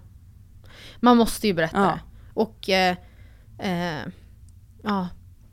[0.99, 1.99] Man måste ju berätta det.
[2.34, 2.95] Och eh,
[3.59, 4.01] eh,
[4.84, 5.07] ja.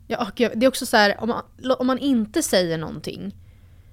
[0.07, 1.43] ja, och det är också så här, om man,
[1.79, 3.35] om man inte säger någonting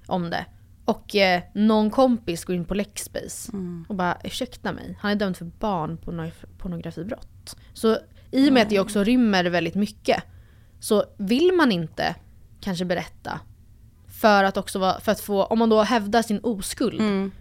[0.07, 0.45] om det
[0.85, 3.85] och eh, någon kompis går in på Lexbase Mm.
[3.89, 7.55] och bara ursäkta mig, han är dömd för barnpornografibrott.
[7.73, 7.97] Så
[8.35, 10.23] i och med att det också rymmer väldigt mycket
[10.79, 12.15] så vill man inte
[12.61, 13.39] kanske berätta
[14.21, 17.31] för att också vara, för att få, om man då hävdar sin oskuld Mm.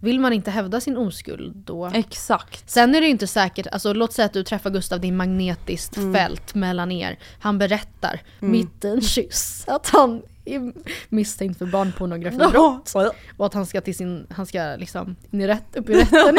[0.00, 1.86] vill man inte hävda sin oskuld då...
[1.86, 2.70] Exakt.
[2.70, 5.12] Sen är det ju inte säkert, alltså låt säga att du träffar Gustav, det är
[5.12, 6.14] magnetiskt Mm.
[6.14, 7.18] fält mellan er.
[7.40, 8.52] Han berättar Mm.
[8.52, 10.72] mitt i en kyss att han är
[11.08, 12.94] misstänkt för barnpornografibrott.
[13.36, 16.38] Och att han ska till sin, han ska liksom in i rätt, upp i rätten.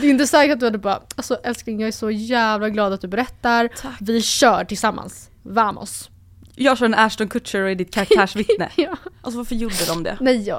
[0.00, 2.92] Det är inte säkert att du hade bara, alltså älskling jag är så jävla glad
[2.92, 3.68] att du berättar.
[4.00, 5.30] Vi kör tillsammans.
[5.42, 6.10] Vamos.
[6.54, 8.70] Jag kör en Ashton Kutcher och är ditt karaktärsvittne.
[8.76, 8.96] Ja.
[9.22, 10.16] Alltså varför gjorde de det?
[10.20, 10.58] Nej jag...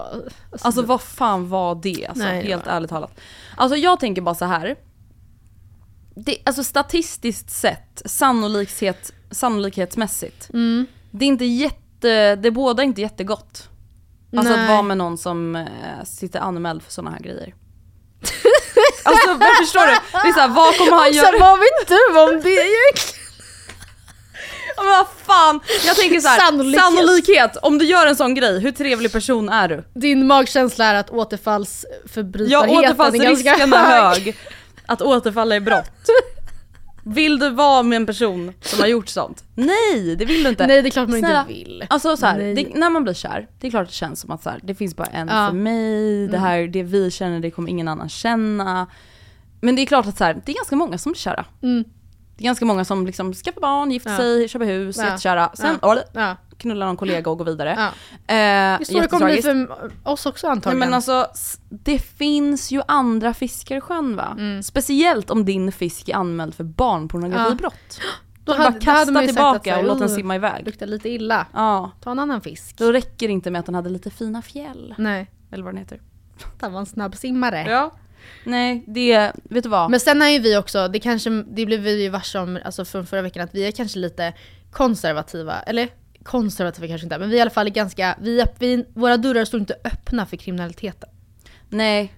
[0.52, 2.06] Alltså, Alltså vad fan var det?
[2.08, 3.20] Alltså, Nej, helt var- ärligt talat.
[3.58, 4.76] Alltså jag tänker bara så här.
[6.16, 10.50] Det, alltså statistiskt sett, sannolikhet, sannolikhetsmässigt.
[10.54, 10.86] Mm.
[11.12, 13.70] Det är inte jätte, det är båda inte jättegott.
[14.38, 14.64] Alltså Nej.
[14.64, 15.64] att vara med någon som eh,
[16.06, 17.54] sitter anmäld för sådana här grejer.
[19.04, 19.94] alltså men förstår du?
[20.12, 21.40] Det är såhär, vad kommer han Och sen, göra?
[21.40, 23.16] vad vet du om det egentligen?
[24.78, 26.84] Ja, Men vad fan, jag tänker såhär, Sannolikhet.
[26.84, 27.58] sannolikhet.
[27.62, 29.84] Om du gör en sån grej, hur trevlig person är du?
[29.94, 34.24] Din magkänsla är att återfallsförbrytarheten Ja, återfallsrisken är hög.
[34.24, 34.38] hög.
[34.86, 35.92] Att återfalla i brott.
[37.14, 39.44] Vill du vara med en person som har gjort sånt?
[39.56, 40.68] Nej, det vill du inte.
[40.68, 41.42] Nej det är klart man Snälla.
[41.42, 41.86] inte vill.
[41.90, 44.44] Alltså så här, det, när man blir kär, det är klart det känns som att
[44.44, 45.48] så här, det finns bara en Ja.
[45.50, 46.42] för mig, det Mm.
[46.42, 48.88] här, det vi känner det kommer ingen annan känna.
[49.62, 51.46] Men det är klart att så här, det är ganska många som blir kära.
[51.64, 51.84] Mm.
[52.40, 54.18] Det är ganska många som liksom skaffar barn, gifter Ja.
[54.18, 55.06] sig, köper hus, Ja.
[55.06, 55.50] jättekära.
[55.54, 55.96] Sen Ja.
[55.96, 56.02] ja.
[56.22, 56.36] Ja.
[56.58, 57.76] knullar någon kollega och går vidare.
[57.78, 57.88] Ja.
[58.36, 59.68] Eh, det kommer bli för
[60.04, 60.80] oss också Nej, antagligen.
[60.80, 61.28] men alltså,
[61.70, 64.36] det finns ju andra fiskar i sjön va?
[64.38, 64.64] Mm.
[64.64, 67.74] Speciellt om din fisk är anmäld för barnpornografibrott.
[68.00, 68.04] Då
[68.44, 70.66] Då bara hade- hade kasta sagt tillbaka här, och låt den "Ugh, simma iväg.
[70.66, 71.46] Luktar lite illa.
[71.54, 72.78] Ja, Ta en annan fisk.
[72.78, 74.96] då räcker det inte med att den hade lite fina fjäll.
[74.98, 76.02] Nej, Eller vad den heter.
[76.60, 77.66] det var en snabb simmare.
[77.70, 77.92] Ja.
[78.44, 79.92] Nej, det, vet du vad?
[79.92, 82.86] Men sen är ju vi också, det kanske, det blev vi ju varse om alltså
[82.86, 84.34] från förra veckan, att vi är kanske lite
[84.72, 85.60] konservativa.
[85.60, 85.90] Eller
[86.24, 89.60] konservativa kanske inte, men vi är i alla fall ganska, vi, vi, våra dörrar står
[89.60, 91.10] inte öppna för kriminaliteten.
[91.70, 92.14] Nej.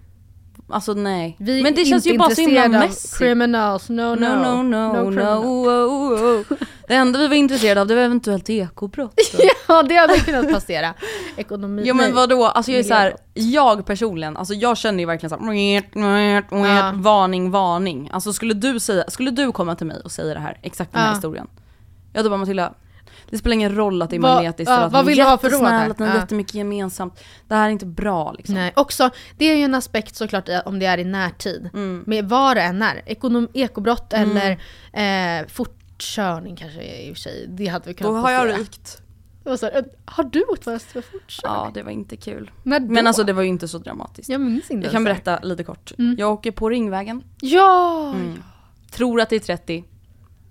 [0.71, 1.35] Alltså nej.
[1.39, 3.17] Vi Men det känns ju bara så himla mässigt.
[3.17, 4.15] criminals, no no.
[4.15, 5.45] No, no, no, no, criminals.
[5.45, 6.57] oh, oh.
[6.87, 9.13] Det enda vi var intresserade av det var eventuellt ekobrott.
[9.67, 10.93] Ja det hade kunnat passera.
[11.37, 15.05] Ekonomi, Jo men vadå, alltså jag är så här, jag personligen, alltså jag känner ju
[15.05, 18.09] verkligen såhär, varning, varning.
[18.13, 21.01] Alltså skulle du säga, skulle du komma till mig och säga det här, exakt den
[21.01, 21.47] här historien.
[22.13, 22.73] Jag hade bara Matilda,
[23.31, 25.49] det spelar ingen roll att det är Vad- magnetiskt ja, vad vill du ha för
[25.49, 25.89] råd här?
[25.89, 26.21] att man har Ja.
[26.21, 27.23] jättemycket gemensamt.
[27.47, 28.55] Det här är inte bra liksom.
[28.55, 31.69] Nej, också, det är ju en aspekt såklart om det är i närtid.
[31.73, 32.03] Mm.
[32.07, 33.01] Med vad det än är.
[33.05, 34.51] Ekonom, ekobrott eller
[34.93, 37.45] eh, fortkörning kanske i och för sig.
[37.49, 39.01] Det hade vi kunnat Då har jag rykt.
[39.43, 41.57] Det var så här, "Äh, har du åkt fast för fortkörning?
[41.65, 42.51] Ja det var inte kul.
[42.63, 44.29] Men alltså det var ju inte så dramatiskt.
[44.29, 45.91] Jag minns inte Jag kan berätta lite kort.
[45.97, 46.15] Mm.
[46.19, 48.09] Jag åker på Ringvägen, Ja!
[48.15, 48.43] Mm.
[48.91, 49.83] tror att det är 30.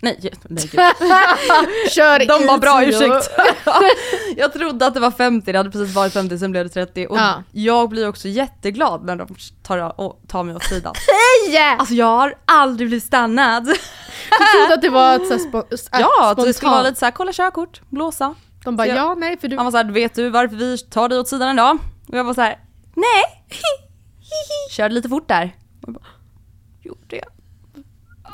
[0.01, 0.17] Nej,
[0.49, 0.79] nej gud.
[1.91, 3.31] Kör De var bra, ursäkt.
[4.37, 7.07] jag trodde att det var 50, det hade precis varit 50, sen blev det 30.
[7.07, 7.43] Och Ja.
[7.51, 10.93] jag blir också jätteglad när de tar, och tar mig åt sidan.
[11.49, 11.75] Nej!
[11.79, 13.63] Alltså jag har aldrig blivit stannad.
[13.65, 13.73] Du
[14.59, 16.73] trodde att det var ett så här spo- äh, ja, att det skulle spontant.
[16.73, 18.35] vara lite såhär, kolla körkort, blåsa.
[18.63, 19.55] De bara jag- ja, nej för du...
[19.55, 21.77] Han var såhär, vet du varför vi tar dig åt sidan idag?
[22.07, 22.59] Och jag var såhär,
[22.95, 23.23] nej.
[24.71, 25.55] Körde lite fort där.
[25.81, 26.05] Och jag bara,
[26.81, 27.27] Gjorde jag?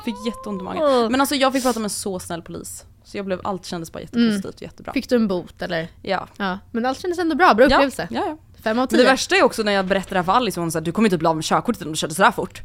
[0.08, 0.82] Fick jätteont i magen.
[0.82, 1.10] Åh.
[1.10, 2.84] Men alltså jag fick prata med en så snäll polis.
[3.04, 4.92] Så jag blev, allt kändes bara jättepositivt och jättebra.
[4.92, 5.88] Fick du en bot eller?
[6.02, 6.28] Ja.
[6.36, 6.58] Ja.
[6.70, 8.08] Men allt kändes ändå bra, bra Ja, upplevelse.
[8.10, 8.36] ja, ja.
[8.62, 8.96] Fem av Men tio.
[8.98, 11.06] det värsta är också när jag berättar det här för Alice, hon sa du kommer
[11.08, 12.62] inte bli av med körkortet om du körde sådär fort.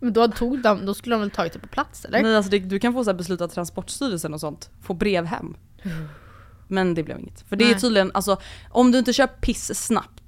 [0.00, 2.22] Men då, tog de, då skulle de väl tagit det på plats eller?
[2.22, 5.24] Nej alltså det, du kan få så här beslut av Transportstyrelsen och sånt, få brev
[5.24, 5.54] hem.
[6.68, 7.44] Men det blev inget.
[7.48, 7.80] För det är Nej.
[7.80, 8.36] tydligen, alltså
[8.70, 10.21] om du inte kör piss snabbt,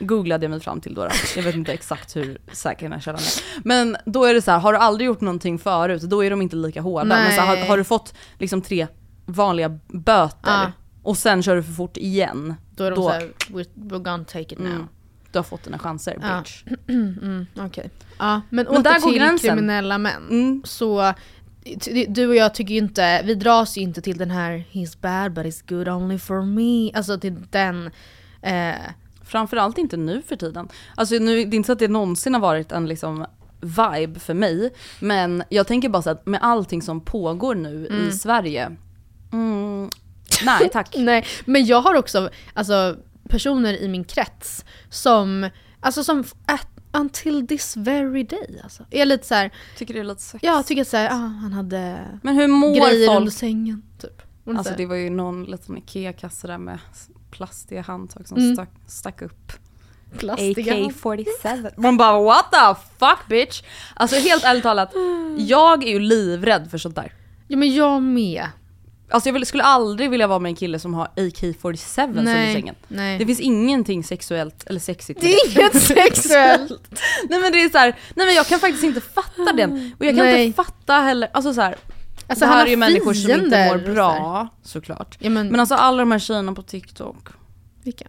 [0.00, 1.10] googlade jag mig fram till då, då.
[1.36, 3.64] Jag vet inte exakt hur säker den här källan är.
[3.68, 6.42] Men då är det så här, har du aldrig gjort någonting förut, då är de
[6.42, 7.04] inte lika hårda.
[7.04, 7.68] Men så här, har, Nej.
[7.68, 8.86] har du fått liksom tre
[9.26, 10.72] vanliga böter Ja.
[11.02, 14.24] och sen kör du för fort igen, Då är de Då- såhär, we're, we're gonna
[14.24, 14.66] take it now.
[14.66, 14.88] mm,
[15.32, 16.38] du har fått dina chanser Ja.
[16.38, 16.62] bitch.
[16.88, 17.90] Mm, Okej.
[18.18, 19.50] Ja, men, Men åter där går till gränsen.
[19.50, 20.28] kriminella män.
[20.30, 20.62] Mm.
[20.64, 21.14] Så
[22.08, 25.32] du och jag tycker ju inte, vi dras ju inte till den här He's bad
[25.32, 26.92] but he's good only for me.
[26.98, 27.90] Alltså till den.
[28.42, 28.74] Eh,
[29.30, 30.68] Framförallt inte nu för tiden.
[30.94, 33.26] Alltså nu, det är inte så att det någonsin har varit en liksom
[33.60, 34.74] vibe för mig.
[35.00, 38.76] Men jag tänker bara så att med allting som pågår nu i Sverige.
[39.32, 39.90] Mm,
[40.44, 40.94] nej tack.
[40.96, 42.96] nej, men jag har också alltså,
[43.28, 45.50] personer i min krets som,
[45.80, 50.04] alltså som at, until this very day alltså, är lite så här, Tycker det är
[50.04, 50.44] lite sex.
[50.44, 53.32] jag tycker såhär, ah, han hade Men hur mår grejer under folk?
[53.32, 53.82] sängen.
[54.00, 54.22] Typ.
[54.46, 56.78] Alltså så det här, var ju någon liten IKEA-kasse där med
[57.30, 58.54] plastiga handtag som Mm.
[58.54, 59.52] stack, stack upp.
[60.18, 60.74] plastiga.
[60.74, 61.70] AK47.
[61.76, 63.62] Man bara what the fuck bitch?
[63.94, 64.92] Alltså helt ärligt talat,
[65.38, 67.12] jag är ju livrädd för sånt där.
[67.48, 68.46] Ja men jag med.
[69.12, 72.74] Alltså jag skulle aldrig vilja vara med en kille som har AK47 under Nej, sängen.
[72.88, 73.18] nej.
[73.18, 76.90] Det finns ingenting sexuellt eller sexigt med Det är inget sexuellt.
[77.28, 79.92] Nej men det är så här, nej men jag kan faktiskt inte fatta den.
[79.98, 80.44] Och jag kan Nej.
[80.44, 81.76] inte fatta heller, alltså så här.
[82.30, 85.16] Alltså, det han här har är ju människor som inte mår så bra, såklart.
[85.20, 87.28] Ja, men, Men alltså alla de här tjejerna på TikTok,
[87.82, 88.04] vilka?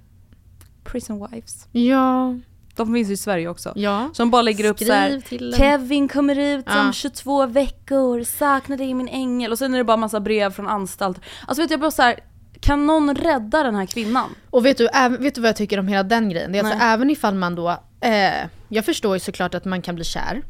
[0.84, 1.67] prison wives.
[1.72, 2.36] Ja,
[2.76, 3.72] De finns ju i Sverige också.
[3.76, 4.09] ja.
[4.13, 5.09] Som bara lägger upp så här.
[5.09, 6.91] Skriv till en- Kevin kommer ut om Ja.
[6.93, 9.51] 22 veckor, saknar dig min ängel.
[9.51, 11.19] Och sen är det bara massa brev från anstalt.
[11.47, 12.19] Alltså vet jag bara så här,
[12.59, 14.30] kan någon rädda den här kvinnan?
[14.49, 14.88] Och vet du,
[15.19, 16.51] vet du vad jag tycker om hela den grejen?
[16.51, 17.69] Det är alltså även ifall man då,
[18.01, 20.41] eh, jag förstår ju såklart att man kan bli kär,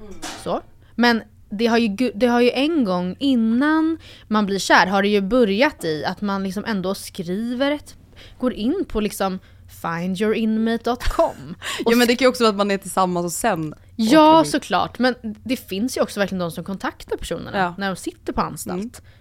[0.43, 0.61] så.
[0.95, 1.22] Men
[1.52, 3.97] det har, ju, det har ju en gång innan
[4.28, 7.95] man blir kär har det ju börjat i att man liksom ändå skriver ett,
[8.39, 9.39] går in på liksom
[9.82, 11.56] findyourinmate.com.
[11.86, 14.49] Ja men det kan ju också vara att man är tillsammans och sen Ja vi.
[14.49, 17.76] såklart, men det finns ju också verkligen de som kontaktar personerna Ja.
[17.78, 18.82] när de sitter på anstalt.
[18.82, 19.12] Mm.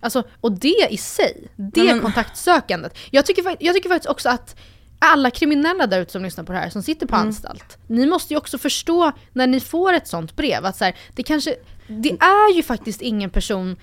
[0.00, 2.98] Alltså, och det i sig, det men- kontaktsökandet.
[3.10, 4.56] Jag tycker, jag tycker faktiskt också att
[5.02, 7.78] alla kriminella där ute som lyssnar på det här, som sitter på anstalt.
[7.86, 11.22] Ni måste ju också förstå när ni får ett sånt brev att så här, det
[11.22, 11.56] kanske,
[11.88, 13.76] det är ju faktiskt ingen person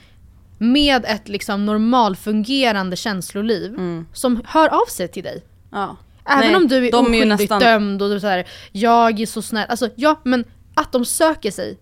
[0.57, 3.77] med ett liksom normalfungerande känsloliv
[4.13, 5.43] som hör av sig till dig.
[5.71, 5.97] Ja.
[6.25, 9.25] Även Nej, om du är de är oskyldigt nästan- dömd och du säger jag är
[9.25, 9.65] så snäll.
[9.69, 11.79] Alltså ja, men att de söker sig.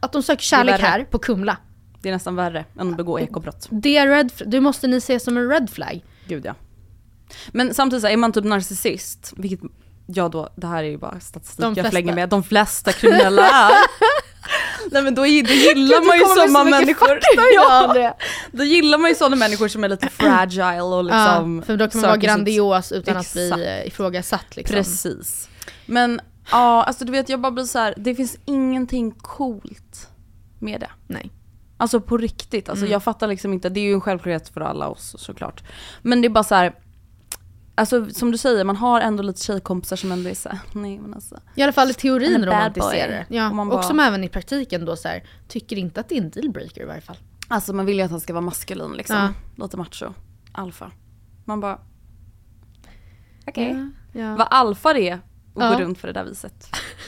[0.00, 1.56] Att de söker kärlek här på Kumla.
[2.02, 3.66] Det är nästan värre än att begå ekobrott.
[3.70, 6.04] Det är red, det måste ni se som en red flag.
[6.28, 6.54] Gud ja.
[7.52, 9.60] Men samtidigt så är man typ narcissist, vilket
[10.06, 13.42] jag då, det här är ju bara statistik De jag flänger med, de flesta kriminella
[13.70, 13.72] är.
[14.90, 17.18] Nej men då, då gillar Gud, man ju sådana människor.
[17.70, 18.14] Andrea.
[18.52, 21.88] då gillar man ju sådana människor som är lite fragile och liksom ja, för då
[21.88, 23.62] kan man vara grandios utan att bli Exakt.
[23.62, 24.74] eh, ifrågasatt liksom.
[24.76, 25.48] Precis.
[25.86, 26.20] Men
[26.50, 30.08] ja, alltså du vet jag bara blir så här, det finns ingenting coolt
[30.58, 30.90] med det.
[31.06, 31.30] Nej.
[31.76, 32.92] Alltså på riktigt, alltså Mm.
[32.92, 35.62] jag fattar liksom inte, det är ju en självklarhet för alla oss såklart.
[36.02, 36.72] Men det är bara så här.
[37.74, 41.14] Alltså som du säger, man har ändå lite tjejkompisar som ändå är såhär, nej men
[41.14, 41.38] alltså.
[41.54, 43.26] I alla fall i teorin romantiserar det.
[43.36, 46.22] Ja, Och och som även i praktiken då så här, tycker inte att det är
[46.22, 47.16] en dealbreaker i varje fall.
[47.48, 49.16] Alltså man vill ju att han ska vara maskulin liksom.
[49.16, 49.64] Ja.
[49.64, 50.06] Lite macho.
[50.52, 50.90] Alfa.
[51.44, 51.78] Man bara,
[53.46, 53.90] okej.
[54.12, 54.36] Ja.
[54.36, 55.20] Vad alfa det är att
[55.54, 55.70] Ja.
[55.72, 56.66] gå runt för det där viset.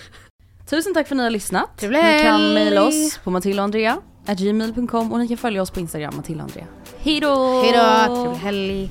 [0.71, 1.79] Tusen tack för att ni har lyssnat.
[1.79, 6.45] Trevlig Ni kan mejla oss på matildaandrea.gmail.com och ni kan följa oss på Instagram, Matilda
[6.45, 6.67] och Andrea.
[6.99, 7.63] Hejdå!
[7.63, 8.91] Hejdå, trevlig helg.